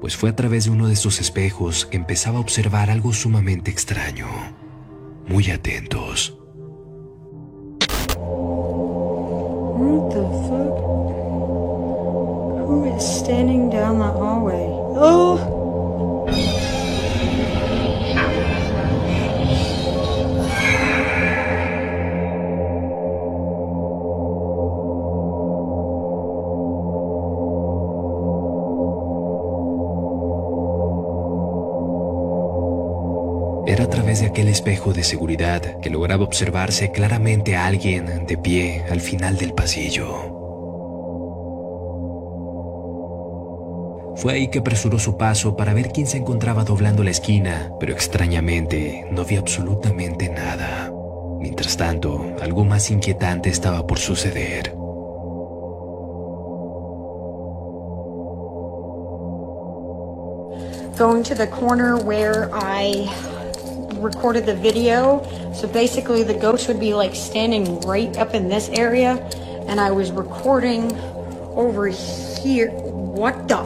[0.00, 3.70] Pues fue a través de uno de estos espejos que empezaba a observar algo sumamente
[3.70, 4.26] extraño.
[5.26, 6.38] Muy atentos.
[33.76, 38.38] Era a través de aquel espejo de seguridad que lograba observarse claramente a alguien de
[38.38, 40.32] pie al final del pasillo.
[44.16, 47.92] Fue ahí que apresuró su paso para ver quién se encontraba doblando la esquina, pero
[47.92, 50.90] extrañamente no vio absolutamente nada.
[51.38, 54.74] Mientras tanto, algo más inquietante estaba por suceder.
[60.96, 62.48] going to the corner where
[63.98, 65.22] recorded the video.
[65.52, 69.18] So basically, the ghost would be like standing right up in this area,
[69.68, 70.92] and I was recording
[71.54, 72.70] over here.
[72.70, 73.64] What the?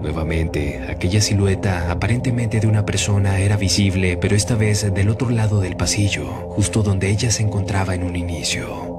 [0.00, 5.60] Nuevamente, aquella silueta aparentemente de una persona era visible, pero esta vez del otro lado
[5.60, 8.89] del pasillo, justo donde ella se encontraba en un inicio.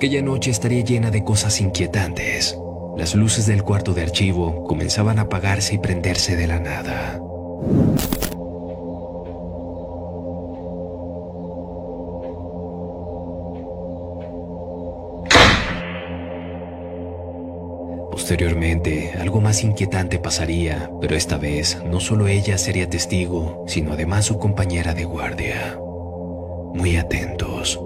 [0.00, 2.58] Aquella noche estaría llena de cosas inquietantes.
[2.96, 7.20] Las luces del cuarto de archivo comenzaban a apagarse y prenderse de la nada.
[18.10, 24.24] Posteriormente, algo más inquietante pasaría, pero esta vez no solo ella sería testigo, sino además
[24.24, 25.78] su compañera de guardia.
[26.72, 27.78] Muy atentos.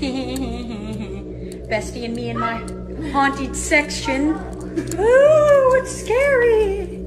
[1.68, 2.56] Bestie and me in my
[3.12, 4.30] haunted section.
[4.30, 7.04] Ooh, it's scary.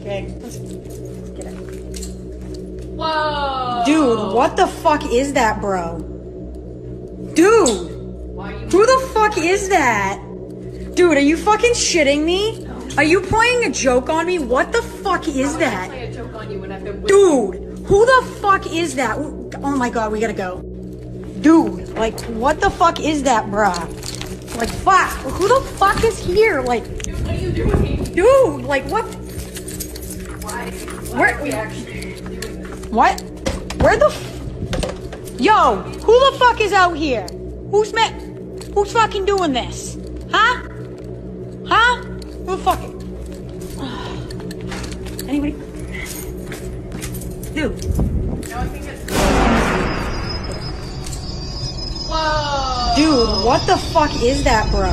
[0.00, 2.86] Okay, let's, let's get it.
[2.86, 3.82] Whoa!
[3.84, 5.98] Dude, what the fuck is that, bro?
[7.34, 7.90] Dude!
[8.72, 10.18] Who the fuck is that?
[10.94, 12.66] Dude, are you fucking shitting me?
[12.96, 14.38] Are you playing a joke on me?
[14.38, 15.90] What the fuck is that?
[15.90, 17.56] play a joke on you when I've been with Dude,
[17.86, 19.18] who the fuck is that?
[19.18, 20.75] Oh my god, we gotta go.
[21.46, 23.78] Dude, like, what the fuck is that, bruh?
[24.56, 26.60] Like, fuck, who the fuck is here?
[26.60, 28.02] Like, dude, What are you doing?
[28.02, 29.04] dude, like, what?
[30.42, 30.70] Why?
[30.72, 32.86] Why Where- are we actually doing this?
[32.90, 33.22] What?
[33.78, 34.12] Where the
[35.38, 37.26] Yo, who the fuck is out here?
[37.70, 38.10] Who's met?
[38.74, 39.96] Who's fucking doing this?
[40.32, 40.62] Huh?
[41.68, 42.02] Huh?
[42.44, 42.80] Who the fuck?
[45.28, 45.54] Anybody?
[53.06, 54.90] Dude, what the fuck is that, bro?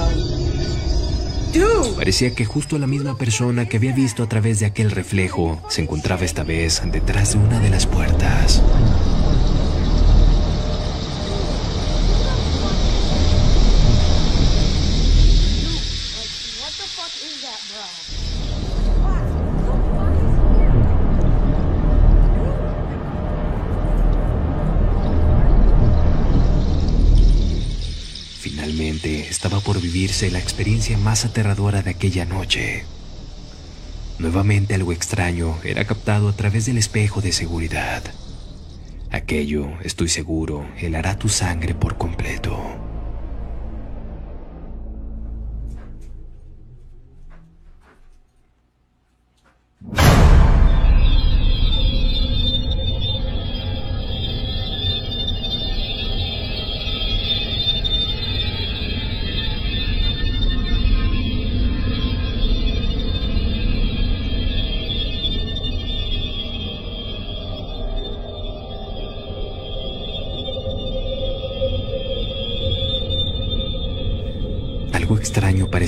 [1.52, 1.96] Dude.
[1.96, 5.82] Parecía que justo la misma persona que había visto a través de aquel reflejo se
[5.82, 8.62] encontraba esta vez detrás de una de las puertas.
[30.22, 32.86] La experiencia más aterradora de aquella noche.
[34.20, 38.04] Nuevamente algo extraño era captado a través del espejo de seguridad.
[39.10, 42.83] Aquello, estoy seguro, helará tu sangre por completo.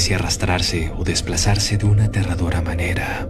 [0.06, 3.28] Parecía arrastrarse o desplazarse de una aterradora manera.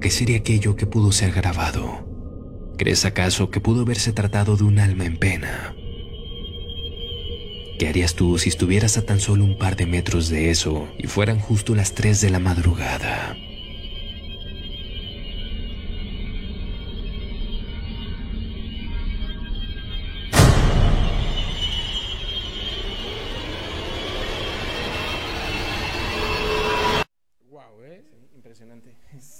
[0.00, 2.08] ¿Qué sería aquello que pudo ser grabado?
[2.78, 5.76] ¿Crees acaso que pudo haberse tratado de un alma en pena?
[7.78, 11.06] ¿Qué harías tú si estuvieras a tan solo un par de metros de eso y
[11.06, 13.36] fueran justo las 3 de la madrugada?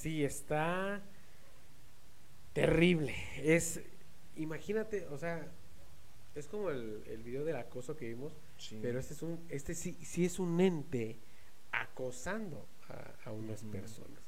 [0.05, 1.01] Sí, está
[2.53, 3.15] terrible.
[3.39, 3.81] Es,
[4.37, 5.51] imagínate, o sea,
[6.35, 8.79] es como el, el video del acoso que vimos, Sí.
[8.83, 11.17] pero este es un, este sí, sí es un ente
[11.73, 14.21] acosando a, a unas personas.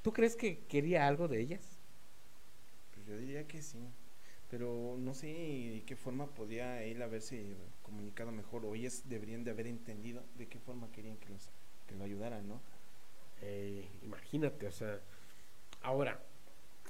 [0.00, 1.78] ¿Tú crees que quería algo de ellas?
[2.94, 3.78] Pues yo diría que sí.
[4.50, 7.44] Pero no sé de qué forma podía él haberse
[7.82, 11.50] comunicado mejor o ellas deberían de haber entendido de qué forma querían que, los,
[11.86, 12.62] que lo ayudaran, ¿no?
[13.42, 15.00] Eh, imagínate, o sea,
[15.82, 16.22] ahora,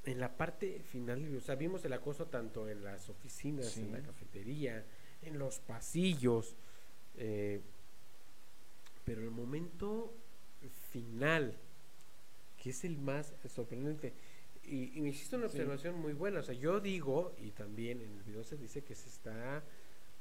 [0.04, 3.82] en la parte final, o sea, vimos el acoso tanto en las oficinas, Sí.
[3.82, 4.84] en la cafetería,
[5.22, 6.56] en los pasillos,
[7.16, 7.60] eh,
[9.04, 10.14] pero el momento
[10.90, 11.56] final,
[12.62, 14.12] que es el más sorprendente,
[14.64, 15.52] y, y me hiciste una Sí.
[15.56, 18.94] observación muy buena, o sea, yo digo, y también en el video se dice que
[18.94, 19.62] se está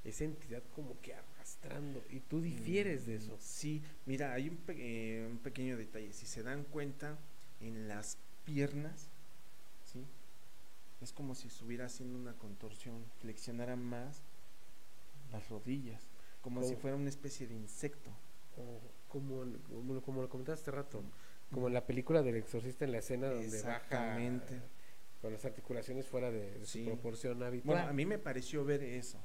[0.04, 3.36] esa entidad como que arrastrando, y tú difieres de eso.
[3.40, 6.14] Sí, mira, hay un, pe- eh, un pequeño detalle.
[6.14, 7.18] Si se dan cuenta,
[7.62, 9.10] en las piernas,
[9.86, 10.06] ¿sí?
[11.02, 14.22] Es como si estuviera haciendo una contorsión, flexionara más
[15.32, 16.02] las rodillas,
[16.42, 18.12] como si Como- fuera una especie de insecto.
[18.58, 21.02] o como, como, como lo comentaste hace rato,
[21.52, 24.18] como en la película del exorcista en la escena donde baja
[25.22, 26.84] con las articulaciones fuera de, de Sí.
[26.84, 27.76] su proporción habitual.
[27.78, 29.20] Bueno, a mí me pareció ver eso.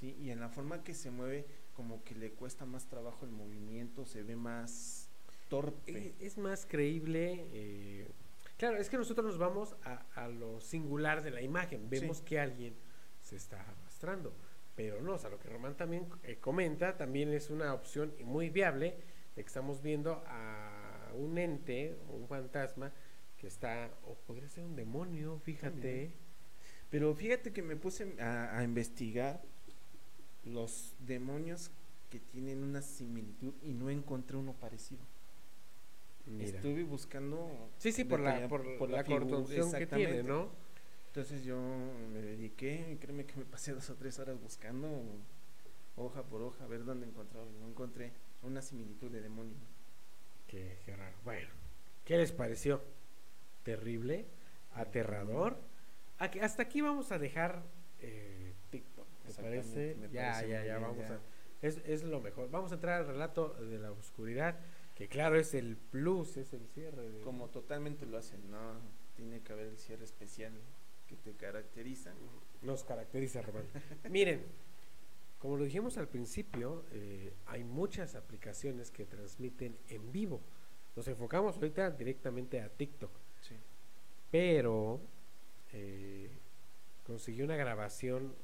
[0.00, 3.30] Sí, y en la forma que se mueve, como que le cuesta más trabajo el
[3.32, 5.10] movimiento, se ve más
[5.48, 5.92] torpe.
[6.08, 7.48] Eh, es más creíble.
[7.52, 8.08] eh,
[8.56, 11.90] claro, es que nosotros nos vamos a, a lo singular de la imagen.
[11.90, 12.24] Vemos Sí.
[12.24, 12.74] que alguien
[13.20, 14.34] se está arrastrando.
[14.74, 18.48] Pero no, o sea, lo que Román también eh, comenta también es una opción muy
[18.48, 18.96] viable
[19.36, 22.92] de que estamos viendo a un ente, un fantasma,
[23.36, 25.70] que está, o podría ser un demonio, fíjate.
[25.72, 26.14] También.
[26.88, 29.42] Pero fíjate que me puse a, a investigar
[30.44, 31.70] los demonios
[32.10, 35.00] que tienen una similitud y no encontré uno parecido.
[36.26, 36.58] Mira.
[36.58, 37.70] Estuve buscando.
[37.78, 38.48] Sí, sí, por la- detalla-
[38.78, 40.22] por la contorsión que tiene.
[40.22, 40.48] ¿no?
[41.08, 41.58] Entonces yo
[42.12, 44.88] me dediqué, y créeme que me pasé dos o tres horas buscando
[45.96, 47.46] hoja por hoja a ver dónde encontraba.
[47.60, 48.12] No encontré
[48.42, 49.56] una similitud de demonio.
[50.46, 51.16] Qué, qué raro.
[51.24, 51.48] Bueno,
[52.04, 52.80] ¿qué les pareció?
[53.64, 54.26] ¿Terrible?
[54.74, 55.58] ¿Aterrador?
[56.18, 57.62] Aquí- hasta aquí vamos a dejar
[58.00, 58.49] eh,
[59.30, 59.94] TikTok, ¿me Exactamente, parece?
[60.08, 61.14] me ya, parece ya, ya, bien, vamos ya.
[61.14, 61.20] a...
[61.62, 62.50] Es, es lo mejor.
[62.50, 64.58] Vamos a entrar al relato de la oscuridad,
[64.94, 67.08] que claro es el plus, es el cierre.
[67.10, 68.80] de- Como totalmente lo hacen, no,
[69.16, 70.52] tiene que haber el cierre especial
[71.06, 72.12] que te caracteriza.
[72.62, 73.64] nos caracteriza, Román.
[74.10, 74.42] Miren,
[75.38, 80.40] como lo dijimos al principio, eh, hay muchas aplicaciones que transmiten en vivo.
[80.96, 83.10] Nos enfocamos ahorita directamente a TikTok.
[83.40, 83.56] Sí.
[84.30, 85.00] Pero
[85.72, 86.30] eh,
[87.04, 88.34] consiguió una grabación,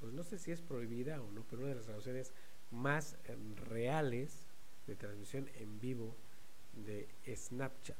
[0.00, 2.32] pues no sé si es prohibida o no, pero una de las grabaciones
[2.70, 3.36] más eh,
[3.68, 4.46] reales
[4.86, 6.16] de transmisión en vivo
[6.72, 7.96] de Snapchat,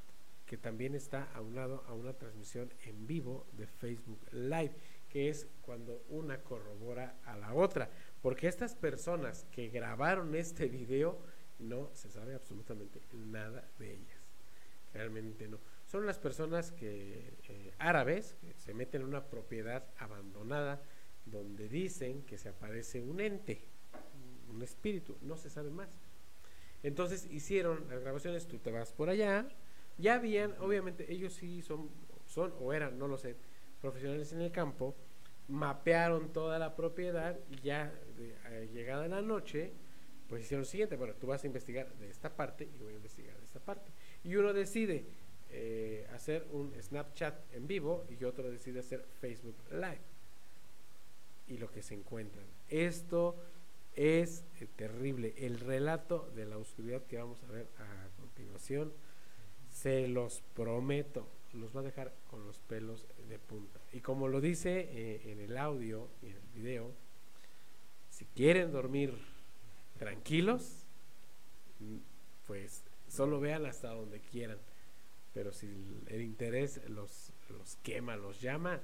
[0.47, 4.75] que también está aunado a una transmisión en vivo de Facebook Live,
[5.09, 7.89] que es cuando una corrobora a la otra,
[8.21, 11.21] porque estas personas que grabaron este video
[11.59, 14.35] no se sabe absolutamente nada de ellas,
[14.93, 15.61] realmente no.
[15.87, 20.83] Son las personas que eh, árabes que se meten en una propiedad abandonada
[21.27, 23.63] donde dicen que se aparece un ente,
[24.51, 25.89] un espíritu, no se sabe más.
[26.83, 29.49] Entonces hicieron las grabaciones, tú te vas por allá,
[29.99, 31.89] ya habían, obviamente ellos sí son,
[32.27, 33.37] son o eran, no lo sé,
[33.81, 34.95] profesionales en el campo,
[35.49, 39.73] mapearon toda la propiedad y ya de, eh, llegada la noche,
[40.29, 42.97] pues hicieron lo siguiente, bueno, tú vas a investigar de esta parte y voy a
[42.97, 43.91] investigar de esta parte.
[44.23, 45.05] Y uno decide
[45.51, 50.14] eh, hacer un Snapchat en vivo y otro decide hacer Facebook Live.
[51.47, 52.47] Y lo que se encuentran.
[52.69, 53.37] Esto
[53.95, 55.35] es eh, terrible.
[55.39, 58.93] El relato de la oscuridad que vamos a ver a continuación,
[59.71, 63.81] se los prometo, los va a dejar con los pelos de punta.
[63.93, 66.93] Y como lo dice eh, en el audio y en el video,
[68.11, 69.17] si quieren dormir
[69.99, 70.87] tranquilos,
[71.81, 71.97] mm,
[72.47, 74.59] pues solo vean hasta donde quieran.
[75.33, 75.67] Pero si
[76.07, 78.81] el, interés los, los quema, los llama,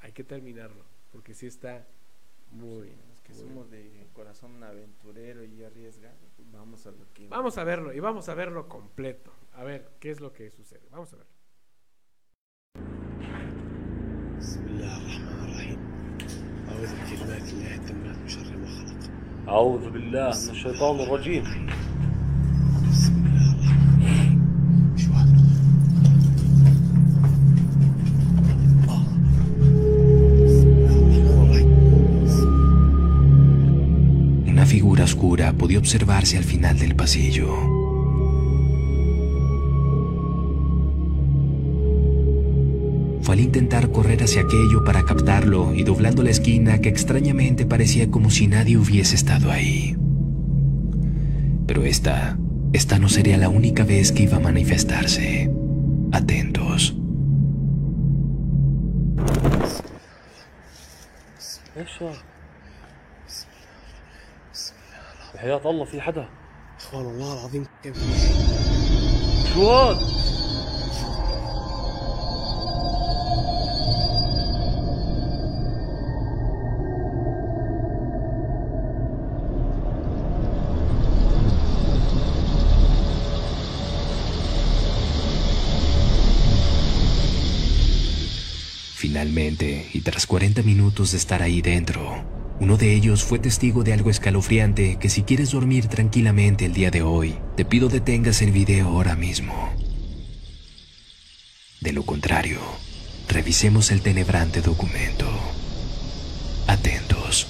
[0.00, 1.85] hay que terminarlo, porque sí está
[2.51, 2.87] muy...
[2.89, 7.27] Sí, los que muy- somos de corazón aventurero y arriesgado, pues vamos a lo que
[7.27, 9.31] Vamos a verlo y vamos a verlo completo.
[9.53, 10.87] A ver qué es lo que sucede.
[10.91, 11.27] Vamos a ver.
[14.39, 15.79] بسم الله الرحمن الرحيم
[16.69, 19.01] أعوذ بكلمات الله التامات من شر ما خلق
[19.49, 21.43] أعوذ بالله من الشيطان الرجيم
[35.04, 37.48] oscura podía observarse al final del pasillo.
[43.22, 48.10] Fue al intentar correr hacia aquello para captarlo y doblando la esquina que extrañamente parecía
[48.10, 49.96] como si nadie hubiese estado ahí.
[51.66, 52.36] Pero esta,
[52.74, 55.50] esta no sería la única vez que iba a manifestarse.
[56.12, 56.94] Atentos.
[61.76, 62.12] Eso.
[65.33, 66.29] صار؟ بحياة الله في حدا
[66.79, 67.97] إخوان والله العظيم كيف
[69.53, 69.97] شو هاد؟
[88.95, 92.23] Finalmente, y tras 40 minutos de estar ahí dentro,
[92.64, 96.90] uno de ellos fue testigo de algo escalofriante que si quieres dormir tranquilamente el día
[96.90, 99.70] de hoy, te pido detengas el video ahora mismo.
[101.82, 102.60] De lo contrario,
[103.28, 105.26] revisemos el tenebrante documento.
[106.66, 107.46] Atentos.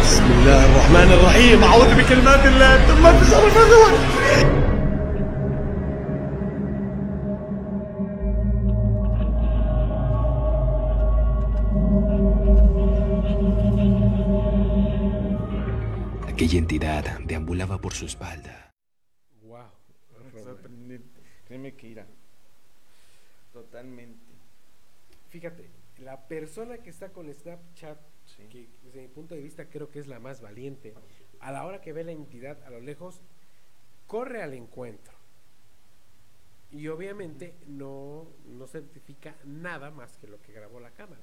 [0.00, 4.28] بسم الله الرحمن الرحيم أعوذ بكلمات الله التامات شر ما خلق
[16.28, 18.72] Aquella entidad deambulaba por su espalda.
[19.42, 19.70] Wow.
[20.44, 21.20] Sorprendente.
[21.46, 22.06] Créeme que irá.
[23.52, 24.24] Totalmente.
[25.30, 27.98] Fíjate, la persona que está con Snapchat,
[28.35, 30.93] que desde mi punto de vista creo que es la más valiente,
[31.39, 33.21] a la hora que ve la entidad a lo lejos,
[34.07, 35.13] corre al encuentro.
[36.71, 41.21] Y obviamente no, no certifica nada más que lo que grabó la cámara.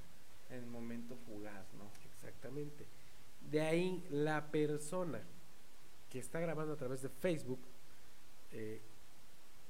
[0.48, 1.90] En el momento fugaz, ¿no?
[2.14, 2.86] Exactamente.
[3.50, 5.20] De ahí la persona
[6.10, 7.60] que está grabando a través de Facebook,
[8.52, 8.80] eh,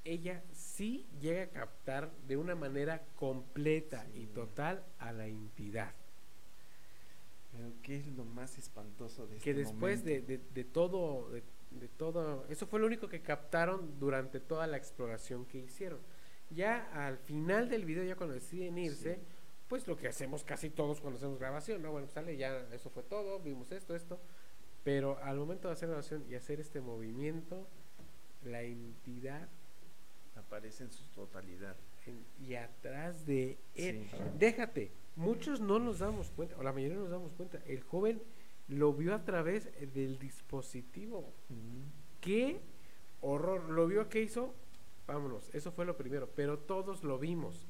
[0.04, 5.92] ella sí llega a captar de una manera completa y total a la entidad.
[7.90, 11.42] ¿Qué es lo más espantoso de que este después de, de- de todo, de,
[11.72, 15.98] de todo, eso fue lo único que captaron durante toda la exploración que hicieron.
[16.50, 19.18] Ya al final del video, ya cuando deciden irse,
[19.68, 21.90] pues lo que hacemos casi todos cuando hacemos grabación, ¿no?
[21.90, 24.20] Bueno, sale ya, eso fue todo, vimos esto, esto,
[24.84, 27.66] pero al momento de hacer grabación y hacer este movimiento,
[28.44, 29.48] la entidad
[30.36, 31.76] Aparece en su totalidad.
[32.06, 34.06] en- y atrás de él.
[34.10, 34.16] Sí.
[34.38, 37.58] Déjate, muchos no nos damos cuenta, o la mayoría no nos damos cuenta.
[37.66, 38.22] El joven
[38.68, 41.32] lo vio a través del dispositivo.
[42.20, 42.60] ¿Qué
[43.20, 43.70] horror?
[43.70, 44.08] ¿Lo vio?
[44.08, 44.54] ¿Qué hizo?
[45.06, 46.28] Vámonos, eso fue lo primero.
[46.36, 47.66] Pero todos lo vimos.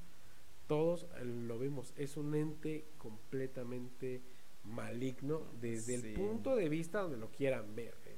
[0.66, 1.92] Todos eh, lo vimos.
[1.96, 4.20] Es un ente completamente
[4.64, 6.08] maligno desde Sí.
[6.08, 7.94] el punto de vista donde lo quieran ver.
[8.06, 8.16] ¿eh?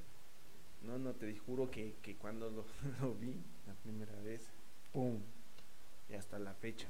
[0.82, 2.64] No, no, te juro que, que cuando lo,
[3.00, 3.36] lo vi
[3.66, 4.50] la primera vez,
[4.92, 5.20] ¡pum!
[6.10, 6.88] Y hasta la fecha.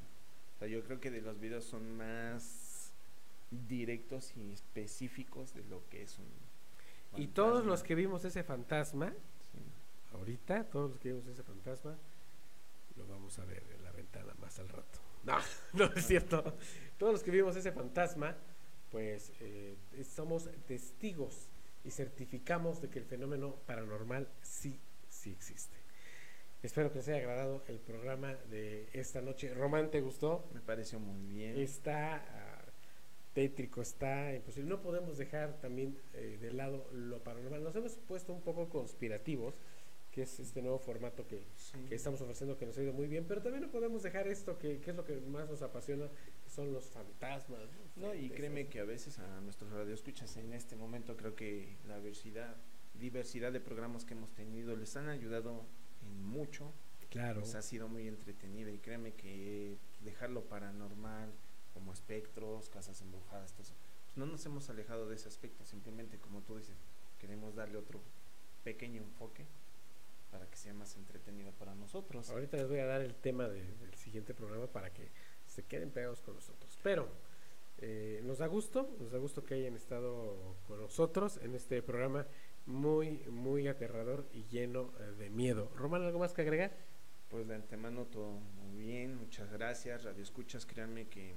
[0.63, 2.93] Sea, yo creo que de los videos son más
[3.51, 7.21] directos y específicos de lo que es un.
[7.21, 9.13] Y todos los que vimos ese fantasma,
[10.13, 11.97] ahorita, todos los que vimos ese fantasma,
[12.97, 15.01] lo vamos a ver en la ventana más al rato.
[15.25, 15.39] No,
[15.73, 16.57] no es cierto.
[16.97, 18.37] Todos los que vimos ese fantasma,
[18.93, 19.77] pues eh,
[20.15, 21.49] somos testigos
[21.85, 24.79] y certificamos de que el fenómeno paranormal sí,
[25.09, 25.82] sí existe.
[26.63, 29.53] Espero que les haya agradado el programa de esta noche.
[29.53, 30.49] Román, ¿te gustó?
[30.55, 31.59] Me pareció muy bien.
[31.59, 32.65] Está ah,
[33.33, 34.71] tétrico, está imposible.
[34.71, 37.65] No podemos dejar también eh, de lado lo paranormal.
[37.65, 39.55] Nos hemos puesto un poco conspirativos,
[40.13, 41.43] que es este nuevo formato que,
[41.89, 44.57] que estamos ofreciendo, que nos ha ido muy bien, pero también no podemos dejar esto,
[44.57, 46.07] que, que es lo que más nos apasiona,
[46.45, 47.59] que son los fantasmas.
[47.97, 51.97] No, y créeme que a veces a nuestros radioescuchas en este momento creo que la
[51.97, 52.55] diversidad,
[52.95, 55.67] diversidad de programas que hemos tenido les han ayudado
[56.03, 56.73] en mucho.
[57.11, 57.41] Claro.
[57.41, 61.33] Pues ha sido muy entretenida y créeme que dejarlo paranormal,
[61.75, 63.75] como espectros, casas embrujadas, todo eso,
[64.05, 66.77] pues no nos hemos alejado de ese aspecto, simplemente como tú dices,
[67.19, 68.01] queremos darle otro
[68.65, 69.47] pequeño enfoque
[70.31, 72.29] para que sea más entretenido para nosotros.
[72.31, 75.11] Ahorita les voy a dar el tema de- del siguiente programa para que
[75.47, 76.79] se queden pegados con nosotros.
[76.83, 77.09] Pero
[77.79, 82.27] eh, nos da gusto, nos da gusto que hayan estado con nosotros en este programa
[82.67, 85.71] muy, muy aterrador y lleno eh, de miedo.
[85.77, 86.77] Román, ¿algo más que agregar?
[87.31, 91.35] Pues de antemano todo muy bien, muchas gracias, Radio Escuchas, créanme que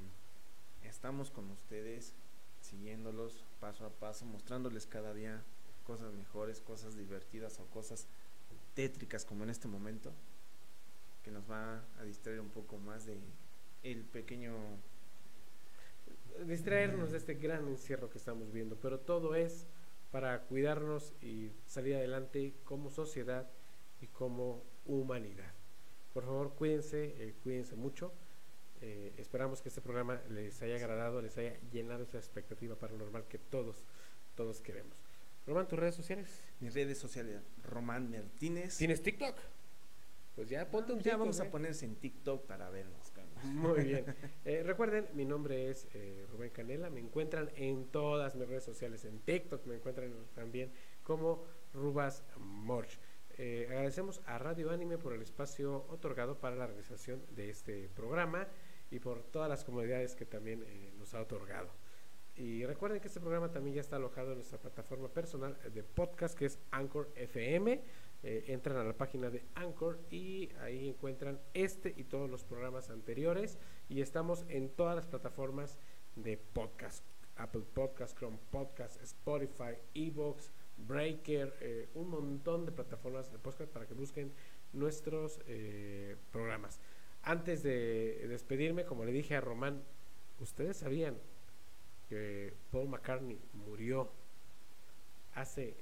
[0.84, 2.14] estamos con ustedes,
[2.62, 5.42] siguiéndolos paso a paso, mostrándoles cada día
[5.86, 8.08] cosas mejores, cosas divertidas o cosas
[8.74, 10.12] tétricas como en este momento,
[11.24, 13.18] que nos va a distraer un poco más de
[13.84, 14.54] el pequeño
[16.44, 19.66] Distraernos de este gran encierro que estamos viendo, pero todo es
[20.16, 23.52] para cuidarnos y salir adelante como sociedad
[24.00, 25.52] y como humanidad.
[26.14, 28.14] Por favor, cuídense, eh, cuídense mucho.
[28.80, 33.40] Eh, esperamos que este programa les haya agradado, les haya llenado esa expectativa paranormal que
[33.40, 33.84] todos,
[34.36, 34.96] todos queremos.
[35.46, 36.30] Román, tus redes sociales.
[36.62, 38.78] mis redes sociales, Román Martínez.
[38.78, 39.36] ¿Tienes TikTok?
[40.34, 41.44] Pues ya ponte un Ya TikTok, vamos ¿eh?
[41.44, 43.12] a ponerse en TikTok para vernos.
[43.54, 44.06] Muy bien.
[44.44, 46.90] Eh, recuerden, mi nombre es eh, Rubén Canela.
[46.90, 49.06] Me encuentran en todas mis redes sociales.
[49.06, 50.72] En TikTok me encuentran también
[51.04, 53.00] como Rubas Morch.
[53.38, 58.48] Eh, agradecemos a Radio Anime por el espacio otorgado para la realización de este programa
[58.90, 61.70] y por todas las comodidades que también eh, nos ha otorgado.
[62.38, 66.38] Y recuerden que este programa también ya está alojado en nuestra plataforma personal de podcast
[66.38, 67.82] que es Anchor FM.
[68.24, 72.90] Eh, entran a la página de Anchor y ahí encuentran este y todos los programas
[72.90, 73.60] anteriores.
[73.88, 75.78] Y estamos en todas las plataformas
[76.16, 77.04] de podcast:
[77.36, 83.86] Apple Podcast, Chrome Podcast, Spotify, Evox, Breaker, eh, un montón de plataformas de podcast para
[83.86, 84.34] que busquen
[84.74, 86.80] nuestros eh, programas.
[87.22, 89.84] Antes de despedirme, como le dije a Román,
[90.40, 91.16] ¿ustedes sabían
[92.10, 94.12] que Paul McCartney murió
[95.34, 95.76] hace,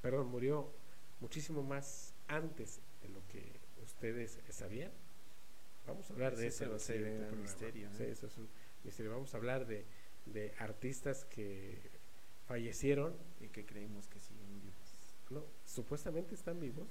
[0.00, 0.72] perdón, murió
[1.20, 4.92] muchísimo más antes de lo que ustedes sabían.
[5.86, 6.68] Vamos a hablar de eso.
[6.68, 8.10] va a ser un misterio, Sí, ¿eh?
[8.10, 8.48] eso es un
[8.84, 9.12] misterio.
[9.12, 9.84] Vamos a hablar de,
[10.26, 11.78] de artistas que
[12.46, 13.14] fallecieron.
[13.40, 14.76] Y que creemos que siguen vivos.
[15.30, 16.88] No, supuestamente están vivos,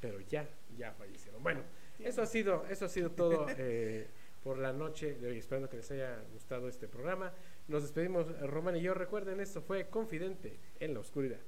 [0.00, 1.42] pero ya, ya fallecieron.
[1.42, 1.62] Bueno,
[1.98, 4.06] eso ha sido, eso ha sido todo eh,
[4.42, 5.38] por la noche de hoy.
[5.38, 7.32] Esperando que les haya gustado este programa.
[7.68, 8.94] Nos despedimos, Román y yo.
[8.94, 11.40] Recuerden, esto fue Confidente en la Oscuridad.